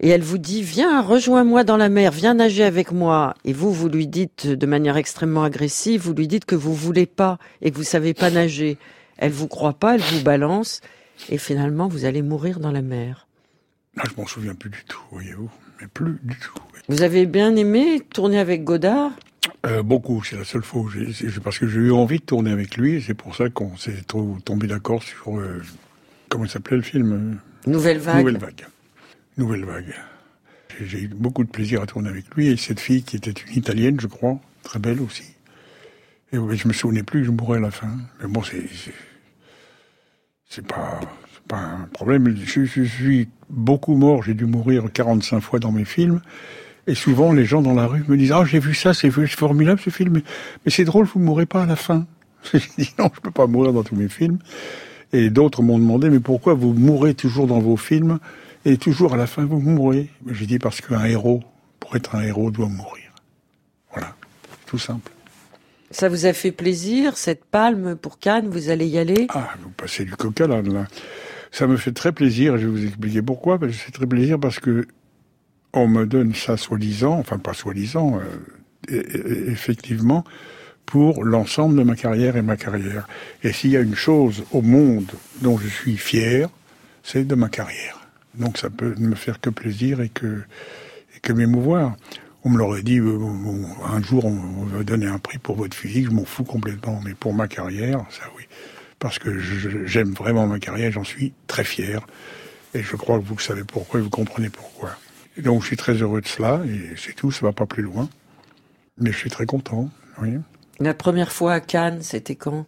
[0.00, 3.34] et elle vous dit, viens, rejoins-moi dans la mer, viens nager avec moi.
[3.44, 7.06] Et vous, vous lui dites de manière extrêmement agressive, vous lui dites que vous voulez
[7.06, 8.78] pas et que vous savez pas nager.
[9.16, 10.80] Elle vous croit pas, elle vous balance,
[11.28, 13.26] et finalement, vous allez mourir dans la mer.
[13.96, 15.50] Ah, je m'en souviens plus du tout, voyez-vous.
[15.80, 16.54] Mais plus du tout.
[16.88, 19.10] Vous avez bien aimé tourner avec Godard?
[19.66, 21.12] Euh, beaucoup, c'est la seule fois où j'ai...
[21.12, 23.76] c'est parce que j'ai eu envie de tourner avec lui, et c'est pour ça qu'on
[23.76, 25.36] s'est trop tombé d'accord sur...
[25.36, 25.60] euh,
[26.28, 27.38] comment s'appelait le film?
[27.66, 28.18] Nouvelle Vague.
[28.18, 28.66] Nouvelle Vague.
[29.38, 29.94] Nouvelle Vague.
[30.80, 33.56] J'ai- eu beaucoup de plaisir à tourner avec lui, et cette fille qui était une
[33.56, 35.22] Italienne, je crois, très belle aussi.
[36.32, 37.90] Et je me souvenais plus que je mourrais à la fin.
[38.20, 38.64] Mais bon, c'est...
[40.48, 41.00] c'est- pas...
[41.52, 42.36] un problème.
[42.36, 46.20] Je, suis beaucoup mort, j'ai dû mourir 45 fois dans mes films.
[46.86, 49.80] Et souvent, les gens dans la rue me disent Ah, j'ai vu ça, c'est formidable
[49.80, 52.06] ce film, mais, c'est drôle, vous mourrez pas à la fin.
[52.52, 54.38] J'ai dit Non, je peux pas mourir dans tous mes films.
[55.12, 58.18] Et d'autres m'ont demandé Mais pourquoi vous mourrez toujours dans vos films?
[58.64, 61.42] Et toujours à la fin vous mourrez J'ai dit Parce qu'un héros,
[61.80, 63.12] pour être un héros, doit mourir.
[63.92, 64.14] Voilà,
[64.66, 65.10] tout simple.
[65.90, 69.26] Ça vous a fait plaisir, cette palme pour Cannes Vous allez y aller?
[69.30, 70.86] Ah, vous passez du coq à l'âne, là.
[71.50, 73.58] Ça me fait très plaisir, et je vais vous expliquer pourquoi.
[73.58, 74.86] Ça fait très plaisir parce que
[75.72, 78.20] on me donne ça soi-disant, enfin pas soi-disant,
[78.90, 80.24] euh, effectivement,
[80.86, 83.06] pour l'ensemble de ma carrière et ma carrière.
[83.42, 86.48] Et s'il y a une chose au monde dont je suis fier,
[87.02, 87.97] c'est de ma carrière.
[88.38, 90.42] Donc ça peut ne me faire que plaisir et que,
[91.16, 91.96] et que m'émouvoir.
[92.44, 93.18] On me l'aurait dit, euh,
[93.84, 97.14] un jour on va donner un prix pour votre physique, je m'en fous complètement, mais
[97.14, 98.44] pour ma carrière, ça oui.
[99.00, 102.06] Parce que j'aime vraiment ma carrière, j'en suis très fier.
[102.74, 104.90] Et je crois que vous savez pourquoi et vous comprenez pourquoi.
[105.36, 107.82] Et donc je suis très heureux de cela, et c'est tout, ça va pas plus
[107.82, 108.08] loin.
[108.98, 109.88] Mais je suis très content,
[110.20, 110.34] oui.
[110.80, 112.66] La première fois à Cannes, c'était quand?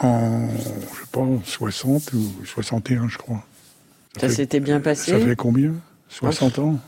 [0.00, 3.44] En, je sais pas, 60 ou 61, je crois.
[4.18, 5.74] Ça, s'était bien passé Ça fait combien?
[6.08, 6.78] 60 ans?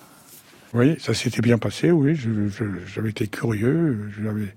[0.72, 2.16] Oui, ça s'était bien passé, oui.
[2.86, 4.54] J'avais été curieux, j'avais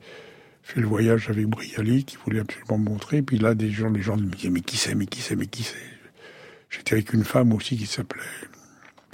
[0.62, 3.22] fait le voyage avec Briali, qui voulait absolument me montrer.
[3.22, 5.48] Puis là, des gens, les gens me disaient, mais qui c'est, mais qui c'est, mais
[5.48, 5.76] qui c'est?
[6.70, 8.22] J'étais avec une femme aussi qui s'appelait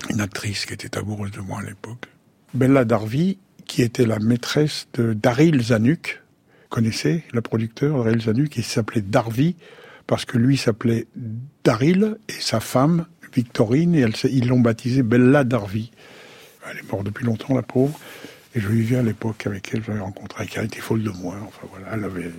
[0.10, 2.06] une actrice qui était amoureuse de moi à l'époque.
[2.54, 6.22] Bella Darvi, qui était la maîtresse de Daryl Zanuck.
[6.70, 9.56] Connaissez le producteur Daryl Zanuck, qui s'appelait Darvi
[10.08, 11.08] parce que lui s'appelait
[11.64, 13.06] Daryl et sa femme
[13.40, 15.92] Victorine et ils l'ont baptisée Bella Darvi.
[16.70, 17.98] Elle est morte depuis longtemps, la pauvre.
[18.54, 21.38] Et je vivais à l'époque avec elle, j'avais rencontré elle était folle de moi.
[21.48, 22.32] Enfin voilà, elle avait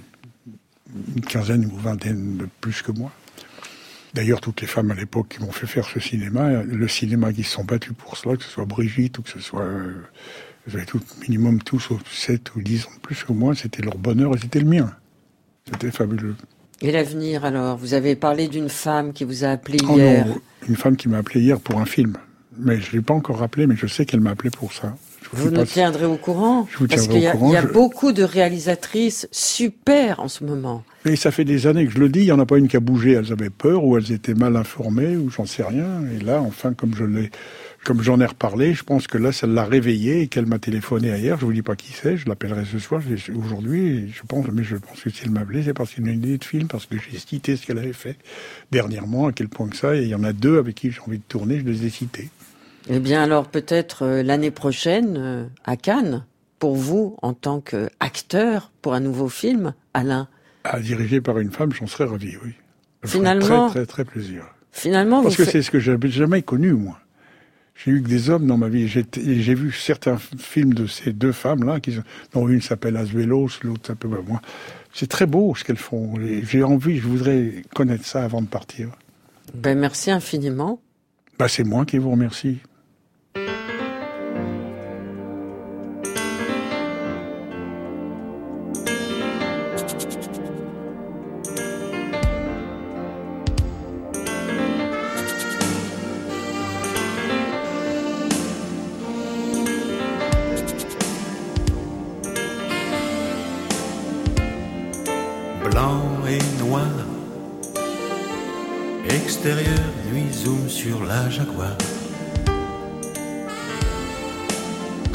[1.17, 3.11] une quinzaine ou vingtaine de plus que moi.
[4.13, 7.45] D'ailleurs, toutes les femmes à l'époque qui m'ont fait faire ce cinéma, le cinéma qui
[7.45, 9.63] se sont battus pour cela, que ce soit Brigitte ou que ce soit...
[9.63, 10.03] Euh,
[10.67, 14.35] vous tout, minimum tous 7 ou 10 ans de plus que moi, c'était leur bonheur
[14.35, 14.95] et c'était le mien.
[15.65, 16.37] C'était fabuleux.
[16.83, 17.77] Et l'avenir alors?
[17.77, 20.27] Vous avez parlé d'une femme qui vous a appelé oh hier.
[20.27, 22.17] Non, une femme qui m'a appelé hier pour un film.
[22.59, 24.95] Mais je ne l'ai pas encore rappelé, mais je sais qu'elle m'a appelé pour ça.
[25.33, 27.63] Vous, vous nous tiendrez au courant Je vous Parce qu'il y a, courant, y a
[27.63, 27.69] je...
[27.69, 30.83] beaucoup de réalisatrices super en ce moment.
[31.05, 32.67] Mais ça fait des années que je le dis, il n'y en a pas une
[32.67, 33.13] qui a bougé.
[33.13, 36.03] Elles avaient peur ou elles étaient mal informées ou j'en sais rien.
[36.15, 37.31] Et là, enfin, comme je l'ai,
[37.85, 41.19] comme j'en ai reparlé, je pense que là, ça l'a réveillée et qu'elle m'a téléphoné
[41.19, 41.39] hier.
[41.41, 43.01] Je vous dis pas qui c'est, je l'appellerai ce soir.
[43.35, 46.13] Aujourd'hui, je pense, mais je pense que si elle m'a appelé, c'est parce qu'elle a
[46.13, 48.17] une idée de film, parce que j'ai cité ce qu'elle avait fait
[48.71, 49.97] dernièrement, à quel point que ça.
[49.97, 51.91] Et il y en a deux avec qui j'ai envie de tourner, je les ai
[51.91, 52.29] cités.
[52.89, 56.25] Eh bien, alors peut-être euh, l'année prochaine euh, à Cannes,
[56.59, 60.29] pour vous en tant qu'acteur pour un nouveau film, Alain.
[60.65, 62.53] À diriger par une femme, j'en serais ravi, oui.
[63.03, 64.45] Ça Finalement, très, très, très plaisir.
[64.71, 67.01] Finalement, parce vous que c'est ce que j'avais jamais connu, moi.
[67.83, 68.89] J'ai eu que des hommes dans ma vie.
[68.89, 71.79] J'ai vu certains films de ces deux femmes-là,
[72.35, 74.43] dont une s'appelle Azuelos, l'autre s'appelle moi.
[74.93, 76.15] C'est très beau ce qu'elles font.
[76.43, 78.91] J'ai envie, je voudrais connaître ça avant de partir.
[79.55, 80.81] Ben merci infiniment.
[81.39, 82.59] Ben, c'est moi qui vous remercie.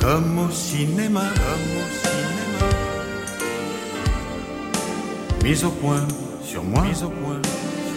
[0.06, 2.70] Comme au cinéma, comme au cinéma.
[5.44, 6.06] Mise au point
[6.44, 7.42] sur moi, mise au point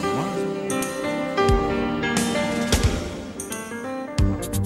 [0.01, 0.25] sur moi.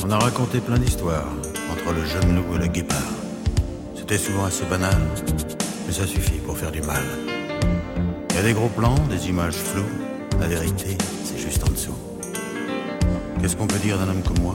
[0.04, 1.32] On a raconté plein d'histoires
[1.72, 2.98] entre le jeune loup et le guépard.
[3.96, 5.00] C'était souvent assez banal,
[5.84, 7.02] mais ça suffit pour faire du mal.
[8.30, 9.82] Il y a des gros plans, des images floues.
[10.38, 11.98] La vérité, c'est juste en dessous.
[13.40, 14.54] Qu'est-ce qu'on peut dire d'un homme comme moi?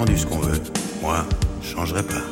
[0.00, 0.60] On dit ce qu'on veut.
[1.02, 1.24] Moi,
[1.68, 2.24] changerai pas.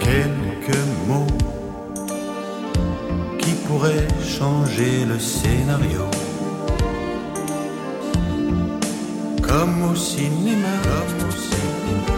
[0.00, 1.26] Quelques mots
[3.38, 4.08] qui pourraient
[4.38, 6.04] changer le scénario.
[9.42, 12.16] Comme au cinéma, comme au cinéma.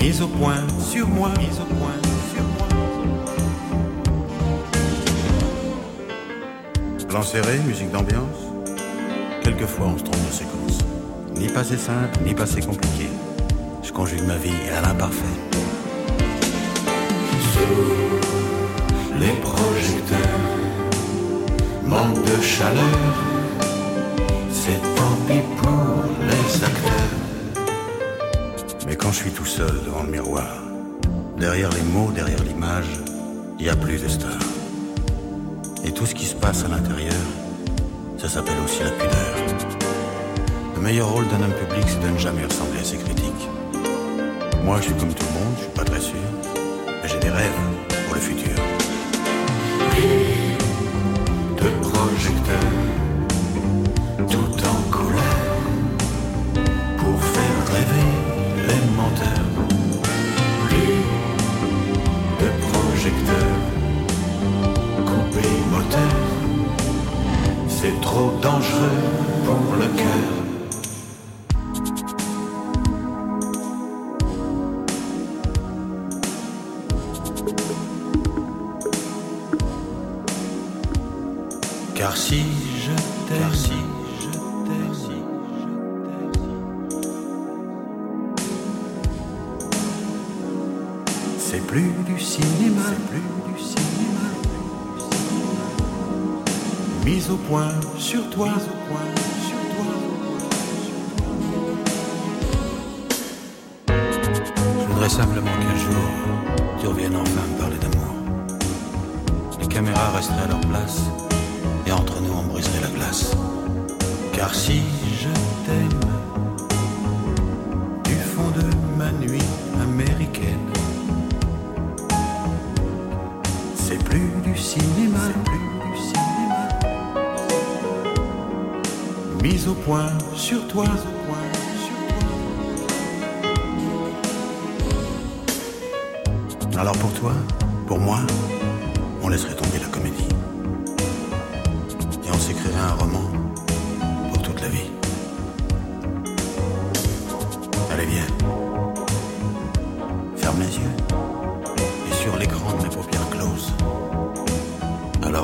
[0.00, 1.98] Mise au point sur moi, mise au point
[2.32, 2.68] sur moi.
[7.08, 8.40] Plan serré, musique d'ambiance.
[9.42, 10.87] Quelquefois on se trompe de séquence.
[11.38, 13.08] Ni passé simple, ni passé compliqué.
[13.82, 15.24] Je conjugue ma vie à l'imparfait.
[19.20, 20.18] Les projecteurs,
[21.84, 23.14] manque de chaleur.
[24.50, 27.64] C'est tant pis pour les acteurs.
[28.86, 30.48] Mais quand je suis tout seul devant le miroir,
[31.38, 33.00] derrière les mots, derrière l'image,
[33.58, 34.38] il n'y a plus de star.
[35.84, 37.14] Et tout ce qui se passe à l'intérieur,
[38.18, 39.87] ça s'appelle aussi la pudeur.
[40.88, 43.46] Le meilleur rôle d'un homme public, c'est de ne jamais ressembler à ses critiques.
[44.64, 46.16] Moi, je suis comme tout le monde, je suis pas très sûr,
[47.02, 47.67] mais j'ai des rêves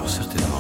[0.09, 0.53] certainement,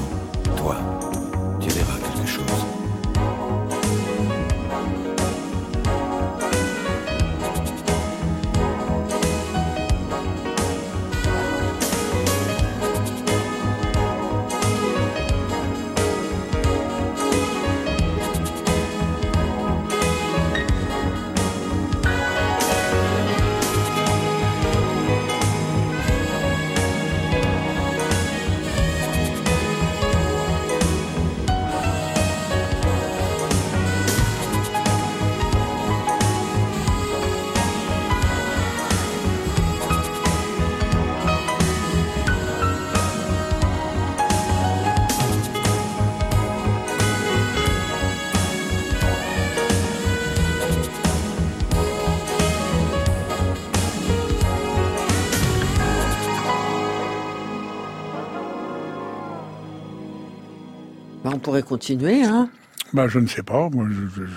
[61.54, 62.48] pourrait continuer, hein
[62.92, 63.68] Bah, je ne sais pas.
[63.70, 64.32] Moi, je, je, je-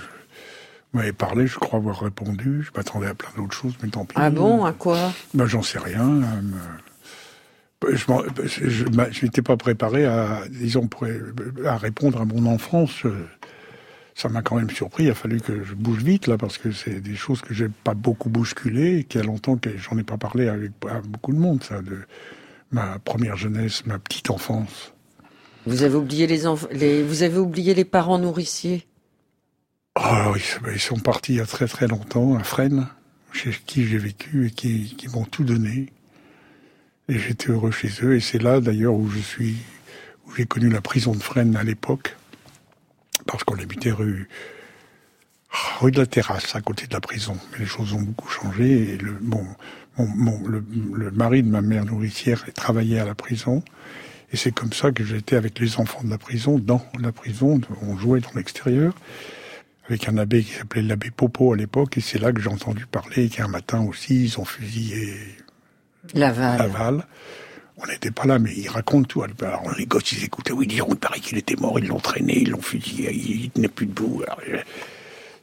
[0.94, 2.64] vous m'avez parlé, je crois avoir répondu.
[2.64, 4.14] Je m'attendais à plein d'autres choses, mais tant pis.
[4.18, 5.12] Ah bon, à quoi?
[5.34, 6.08] Bah, j'en sais rien.
[6.08, 10.90] euh, me- Je n'étais pas préparé à, disons,
[11.66, 13.06] à répondre à mon enfance.
[13.06, 13.26] euh,
[14.16, 15.04] Ça m'a quand même surpris.
[15.06, 17.70] Il a fallu que je bouge vite là parce que c'est des choses que j'ai
[17.70, 21.02] pas beaucoup bousculées et qu'il y a longtemps que j'en ai pas parlé avec à
[21.02, 21.64] beaucoup de monde.
[21.64, 22.00] Ça, de
[22.72, 24.94] ma première jeunesse, ma petite enfance.
[25.68, 28.88] Vous avez oublié les, parents nourriciers?
[30.00, 30.34] Oh,
[30.74, 32.88] ils, sont partis il y a très très longtemps à Fresnes,
[33.34, 35.88] chez qui j'ai vécu et qui, qui m'ont tout donné.
[37.10, 38.16] Et j'étais heureux chez eux.
[38.16, 39.58] Et c'est là d'ailleurs où je suis,
[40.26, 42.16] où j'ai connu la prison de Fresnes à l'époque,
[43.26, 44.30] parce qu'on habitait rue,
[45.84, 47.36] de la Terrasse, à côté de la prison.
[47.60, 48.94] Les choses ont beaucoup changé.
[48.94, 49.46] Et bon,
[49.98, 53.64] le mari de ma mère nourricière travaillait à la prison.
[54.32, 57.62] Et c'est comme ça que j'étais avec les enfants de la prison, dans la prison.
[57.82, 58.94] On jouait dans l'extérieur
[59.88, 62.86] avec un abbé qui s'appelait l'abbé Popo à l'époque, et c'est là que j'ai entendu
[62.86, 65.16] parler qu'un matin aussi, ils ont fusillé
[66.14, 66.58] Laval.
[66.60, 67.08] Laval.
[67.78, 69.24] On n'était pas là, mais ils racontent tout.
[69.24, 72.00] Alors, les gosses, ils écoutaient, oui, ils diront, il paraît qu'il était mort, ils l'ont
[72.00, 74.24] traîné, ils l'ont fusillé, il, tenait plus debout.
[74.50, 74.58] Euh,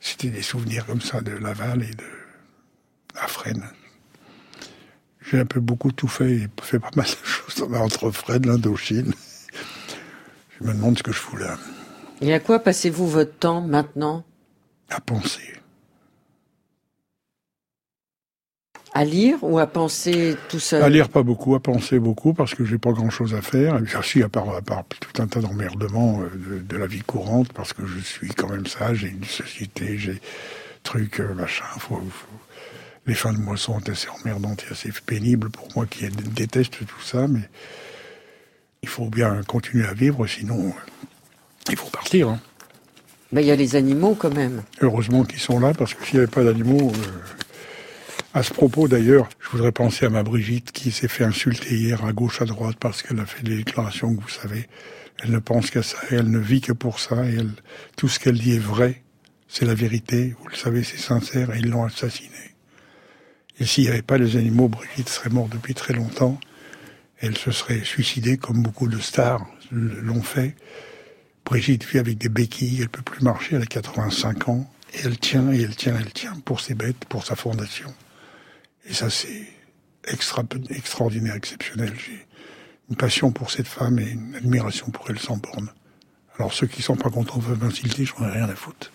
[0.00, 2.04] C'était des souvenirs comme ça de Laval et de
[3.16, 3.64] à Fresnes.
[5.30, 9.12] J'ai un peu beaucoup tout fait, et fait pas mal de choses entre Fresnes, l'Indochine.
[10.60, 11.56] Je me demande ce que je fous là.
[12.20, 14.24] Et à quoi passez-vous votre temps maintenant?
[14.90, 15.42] À penser.
[18.96, 20.80] À lire ou à penser tout seul?
[20.82, 23.76] À lire pas beaucoup, à penser beaucoup, parce que j'ai pas grand-chose à faire.
[23.76, 27.02] Et si, à part, à part tout un tas d'emmerdements euh, de, de, la vie
[27.02, 30.20] courante, parce que je suis quand même ça, j'ai une société, j'ai
[30.84, 32.26] trucs, euh, machin, faut, faut...
[33.06, 37.02] Les fins de mois sont assez emmerdantes et assez pénibles pour moi qui déteste tout
[37.02, 37.48] ça, mais
[38.82, 40.72] il faut bien continuer à vivre, sinon
[41.70, 42.28] il faut partir.
[42.28, 42.40] Hein.
[43.32, 44.62] Mais il y a les animaux quand même.
[44.80, 46.92] Heureusement qu'ils sont là, parce que s'il n'y avait pas d'animaux...
[46.94, 47.34] Euh...
[48.36, 52.04] À ce propos, d'ailleurs, je voudrais penser à ma Brigitte qui s'est fait insulter hier
[52.04, 54.66] à gauche, à droite, parce qu'elle a fait des déclarations que vous savez.
[55.22, 57.52] Elle ne pense qu'à ça, et elle ne vit que pour ça, et elle,
[57.96, 59.04] tout ce qu'elle dit est vrai.
[59.46, 62.53] C'est la vérité, vous le savez, c'est sincère, et ils l'ont assassinée.
[63.60, 66.38] Et s'il n'y avait pas les animaux, Brigitte serait morte depuis très longtemps.
[67.18, 70.54] Elle se serait suicidée, comme beaucoup de stars l'ont fait.
[71.44, 75.18] Brigitte vit avec des béquilles, elle peut plus marcher, elle a 85 ans, et elle
[75.18, 77.92] tient, et elle tient, elle tient pour ses bêtes, pour sa fondation.
[78.86, 79.46] Et ça, c'est
[80.06, 81.92] extra, extraordinaire, exceptionnel.
[81.96, 82.26] J'ai
[82.90, 85.70] une passion pour cette femme et une admiration pour elle sans borne.
[86.38, 88.90] Alors ceux qui sont pas contents peuvent m'insulter, j'en ai rien à foutre.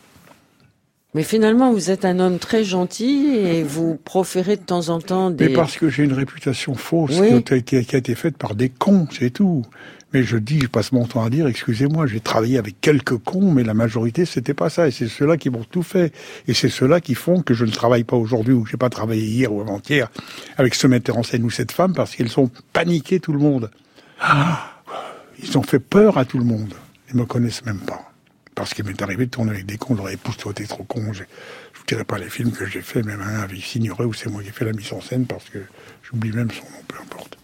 [1.16, 5.32] Mais finalement, vous êtes un homme très gentil et vous proférez de temps en temps
[5.32, 5.47] des...
[5.47, 7.43] Mais parce que j'ai une réputation fausse oui.
[7.43, 9.66] qui, a, qui, a, été faite par des cons, c'est tout.
[10.14, 13.51] Mais je dis, je passe mon temps à dire, excusez-moi, j'ai travaillé avec quelques cons,
[13.51, 14.88] mais la majorité, c'était pas ça.
[14.88, 16.14] Et c'est ceux-là qui m'ont tout fait.
[16.47, 18.89] Et c'est ceux-là qui font que je ne travaille pas aujourd'hui ou que j'ai pas
[18.89, 20.12] travaillé hier ou avant-hier
[20.57, 23.72] avec ce metteur en scène ou cette femme parce qu'ils ont paniqué tout le monde.
[24.22, 24.82] Ah,
[25.41, 26.74] ils ont fait peur à tout le monde.
[27.12, 28.09] Ils me connaissent même pas.
[28.60, 31.14] Parce qu'il m'est arrivé de tourner avec des cons, j'aurais pousse, toi t'es trop con.
[31.14, 34.30] Je vous dirai pas les films que j'ai fait, même un avec Signoret où c'est
[34.30, 35.60] moi qui ai fait la mise en scène parce que
[36.03, 37.38] j'oublie même son nom, peu importe.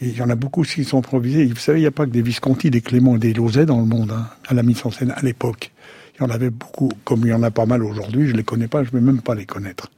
[0.00, 1.46] Il y en a beaucoup qui sont improvisés.
[1.46, 3.78] Vous savez, il n'y a pas que des Visconti, des Clément et des Lauzet dans
[3.78, 5.70] le monde, hein, à la mise en scène, à l'époque.
[6.16, 8.42] Il y en avait beaucoup, comme il y en a pas mal aujourd'hui, je les
[8.42, 9.92] connais pas, je ne vais même pas les connaître.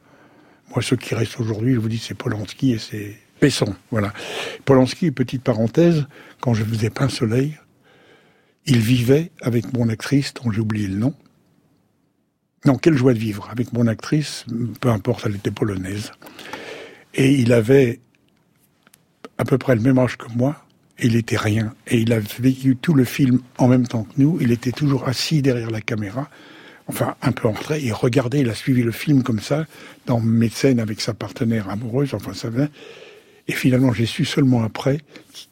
[0.75, 4.13] Moi, ceux qui restent aujourd'hui, je vous dis, c'est Polanski et c'est Besson, voilà.
[4.67, 6.07] Polanski, petite parenthèse,
[6.43, 7.57] quand je faisais Pain Soleil,
[8.67, 11.15] il vivait avec mon actrice, dont j'ai oublié le nom.
[12.67, 14.45] Non, quelle joie de vivre avec mon actrice,
[14.81, 16.13] peu importe, elle était polonaise.
[17.15, 18.01] Et il avait
[19.39, 20.63] à peu près le même âge que moi,
[20.99, 21.75] et il était rien.
[21.87, 24.39] Et il a vécu tout le film en même temps que nous.
[24.41, 26.29] Il était toujours assis derrière la caméra,
[26.87, 27.81] enfin un peu en retrait.
[27.83, 29.67] Il regardait, il a suivi le film comme ça,
[30.05, 32.69] dans mes scènes avec sa partenaire amoureuse, enfin ça va.
[33.51, 35.01] Et finalement, j'ai su seulement après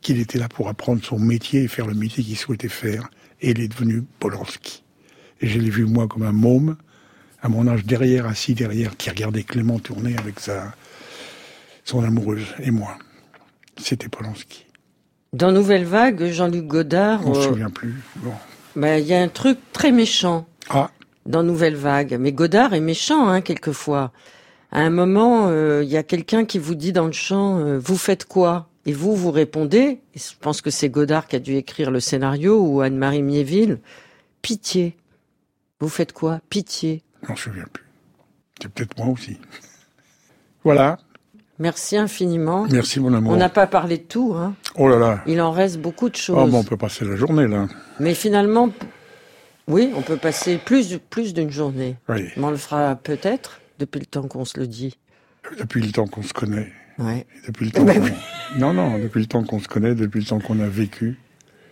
[0.02, 3.10] qu'il était là pour apprendre son métier et faire le métier qu'il souhaitait faire.
[3.40, 4.84] Et il est devenu Polanski.
[5.40, 6.76] Et je l'ai vu, moi, comme un môme,
[7.42, 10.72] à mon âge, derrière, assis derrière, qui regardait Clément tourner avec sa,
[11.82, 12.96] son amoureuse et moi.
[13.78, 14.64] C'était Polanski.
[15.32, 17.26] Dans Nouvelle Vague, Jean-Luc Godard...
[17.26, 17.96] On ne euh, se souvient plus.
[18.14, 18.34] Bon.
[18.76, 20.92] Ben, il y a un truc très méchant ah.
[21.26, 22.16] dans Nouvelle Vague.
[22.20, 24.12] Mais Godard est méchant, hein, quelquefois.
[24.70, 27.78] À un moment, il euh, y a quelqu'un qui vous dit dans le champ euh,
[27.78, 31.38] Vous faites quoi?⁇ Et vous, vous répondez, et je pense que c'est Godard qui a
[31.38, 33.78] dû écrire le scénario, ou Anne-Marie Miéville,
[34.42, 34.96] Pitié.
[35.80, 36.40] Vous faites quoi?
[36.50, 37.02] Pitié.
[37.22, 37.84] Je m'en souviens plus.
[38.60, 39.38] C'est peut-être moi aussi.
[40.64, 40.98] voilà.
[41.58, 42.66] Merci infiniment.
[42.70, 43.32] Merci mon amour.
[43.32, 44.34] On n'a pas parlé de tout.
[44.36, 44.54] Hein.
[44.76, 45.22] Oh là là.
[45.26, 46.36] Il en reste beaucoup de choses.
[46.38, 47.66] Oh, bon, on peut passer la journée là.
[47.98, 48.70] Mais finalement,
[49.66, 51.96] oui, on peut passer plus, plus d'une journée.
[52.08, 52.28] Oui.
[52.36, 54.98] Mais on le fera peut-être depuis le temps qu'on se le dit.
[55.58, 56.72] Depuis le temps qu'on se connaît.
[56.98, 57.26] Ouais.
[57.46, 58.58] Depuis le temps Ben qu'on...
[58.58, 61.18] Non, non, depuis le temps qu'on se connaît, depuis le temps qu'on a vécu.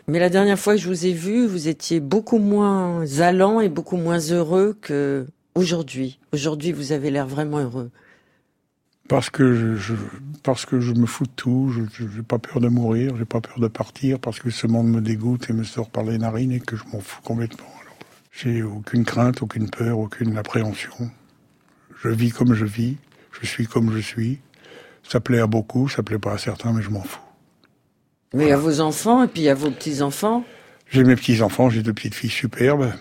[0.09, 3.68] Mais la dernière fois que je vous ai vu, vous étiez beaucoup moins allant et
[3.68, 5.26] beaucoup moins heureux que
[5.57, 6.20] aujourd'hui.
[6.32, 7.90] Aujourd'hui, vous avez l'air vraiment heureux.
[9.09, 9.94] Parce que je, je,
[10.42, 13.40] parce que je me fous de tout, je n'ai pas peur de mourir, j'ai pas
[13.40, 16.52] peur de partir, parce que ce monde me dégoûte et me sort par les narines
[16.52, 17.66] et que je m'en fous complètement.
[18.32, 21.11] J'ai aucune crainte, aucune peur, aucune appréhension.
[22.07, 22.96] Je vis comme je vis,
[23.32, 24.38] je suis comme je suis.
[25.02, 27.20] Ça plaît à beaucoup, ça plaît pas à certains, mais je m'en fous.
[28.32, 30.44] Mais à vos enfants et puis à vos petits-enfants
[30.88, 32.92] J'ai mes petits-enfants, j'ai deux petites filles superbes.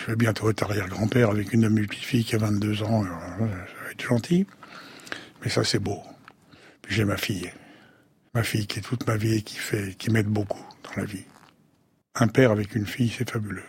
[0.00, 3.04] Je vais bientôt être arrière-grand-père avec une de mes petites filles qui a 22 ans,
[3.04, 3.44] ça
[3.84, 4.46] va être gentil.
[5.42, 5.98] Mais ça, c'est beau.
[6.80, 7.52] Puis j'ai ma fille.
[8.34, 11.04] Ma fille qui est toute ma vie et qui fait, qui m'aide beaucoup dans la
[11.04, 11.24] vie.
[12.14, 13.62] Un père avec une fille, c'est fabuleux.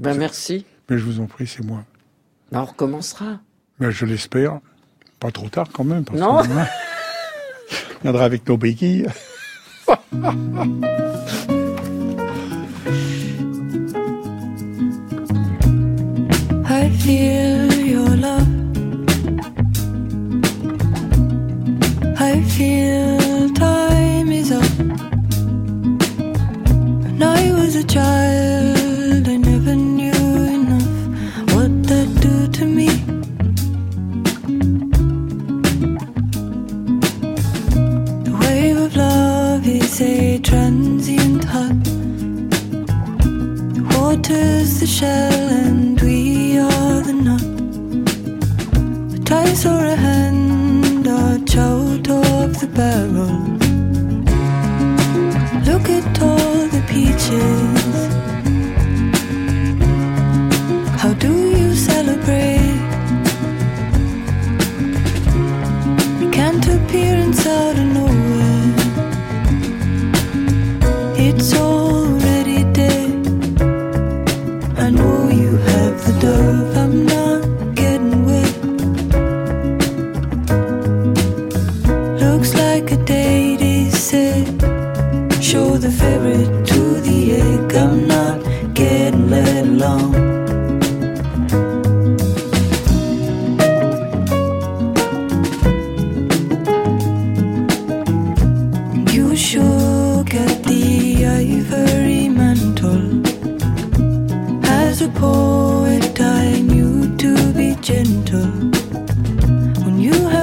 [0.00, 0.66] Ben merci.
[0.90, 1.84] Mais je vous en prie, c'est moi.
[2.50, 3.40] Ben, on recommencera.
[3.80, 4.60] Ben, je l'espère.
[5.20, 6.04] Pas trop tard quand même.
[6.04, 6.42] Parce non.
[6.42, 6.66] Que, hein,
[8.00, 9.06] on viendra avec nos béquilles.
[16.70, 17.47] I feel
[52.78, 53.26] barrel.
[55.66, 57.67] Look at all the peaches.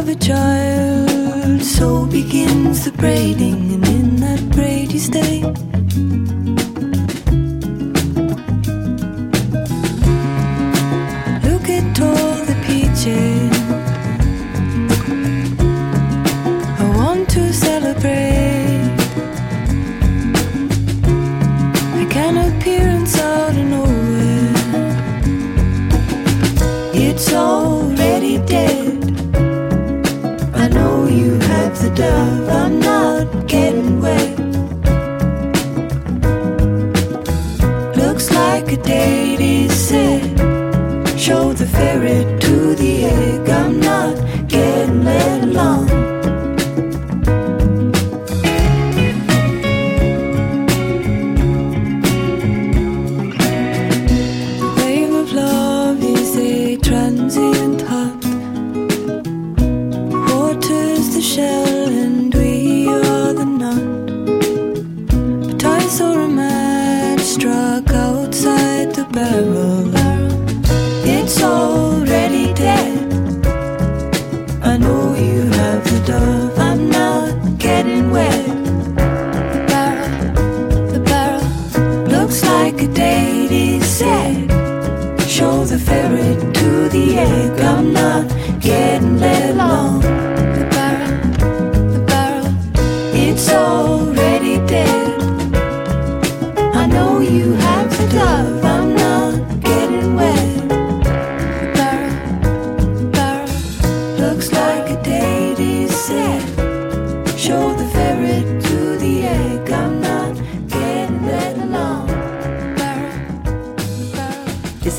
[0.06, 5.65] Have a child, so begins the braiding, and in that braid you stay.
[82.78, 84.52] Like set.
[85.28, 87.60] Show the ferret to the egg.
[87.60, 88.28] I'm not
[88.62, 90.05] getting let along.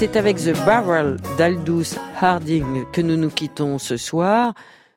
[0.07, 4.55] C'est avec The Barrel d'Aldous Harding que nous nous quittons ce soir.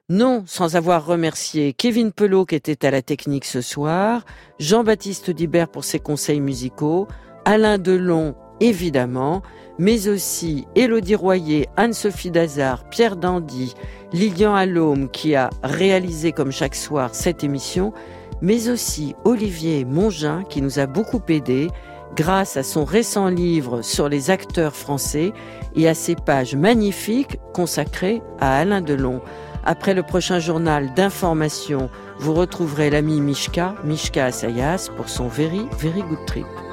[0.08, 4.24] Non, sans avoir remercié Kevin Pelot qui était à la technique ce soir,
[4.60, 7.08] Jean-Baptiste Dibert pour ses conseils musicaux,
[7.44, 9.42] Alain Delon évidemment,
[9.80, 13.74] mais aussi Élodie Royer, Anne-Sophie Dazard, Pierre Dandy,
[14.14, 17.94] Lilian Allôme qui a réalisé comme chaque soir cette émission,
[18.42, 21.70] mais aussi Olivier Mongin qui nous a beaucoup aidé
[22.16, 25.34] grâce à son récent livre sur les acteurs français
[25.76, 29.22] et à ses pages magnifiques consacrées à Alain Delon.
[29.66, 36.02] Après le prochain journal d'information, vous retrouverez l'ami Mishka, Mishka Assayas, pour son Very, Very
[36.02, 36.69] Good Trip.